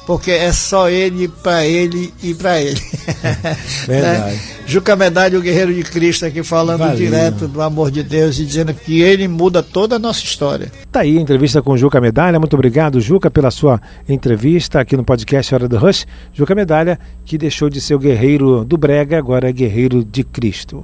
porque 0.09 0.31
é 0.31 0.51
só 0.51 0.89
ele, 0.89 1.27
para 1.27 1.67
ele 1.67 2.11
e 2.23 2.33
para 2.33 2.59
ele. 2.59 2.81
Verdade. 3.85 4.33
né? 4.33 4.39
Juca 4.65 4.95
Medalha, 4.95 5.37
o 5.37 5.41
Guerreiro 5.41 5.71
de 5.71 5.83
Cristo, 5.83 6.25
aqui 6.25 6.41
falando 6.41 6.79
Valeu. 6.79 6.95
direto 6.95 7.47
do 7.47 7.61
amor 7.61 7.91
de 7.91 8.01
Deus 8.01 8.39
e 8.39 8.43
dizendo 8.43 8.73
que 8.73 9.01
ele 9.01 9.27
muda 9.27 9.61
toda 9.61 9.97
a 9.97 9.99
nossa 9.99 10.23
história. 10.23 10.71
Tá 10.91 11.01
aí 11.01 11.15
a 11.15 11.21
entrevista 11.21 11.61
com 11.61 11.77
Juca 11.77 12.01
Medalha. 12.01 12.39
Muito 12.39 12.55
obrigado, 12.55 12.99
Juca, 12.99 13.29
pela 13.29 13.51
sua 13.51 13.79
entrevista 14.07 14.79
aqui 14.79 14.97
no 14.97 15.03
podcast 15.03 15.53
Hora 15.53 15.67
do 15.67 15.77
Rush. 15.77 16.07
Juca 16.33 16.55
Medalha, 16.55 16.99
que 17.23 17.37
deixou 17.37 17.69
de 17.69 17.79
ser 17.79 17.93
o 17.93 17.99
guerreiro 17.99 18.65
do 18.65 18.79
Brega, 18.79 19.15
agora 19.15 19.47
é 19.47 19.51
guerreiro 19.51 20.03
de 20.03 20.23
Cristo. 20.23 20.83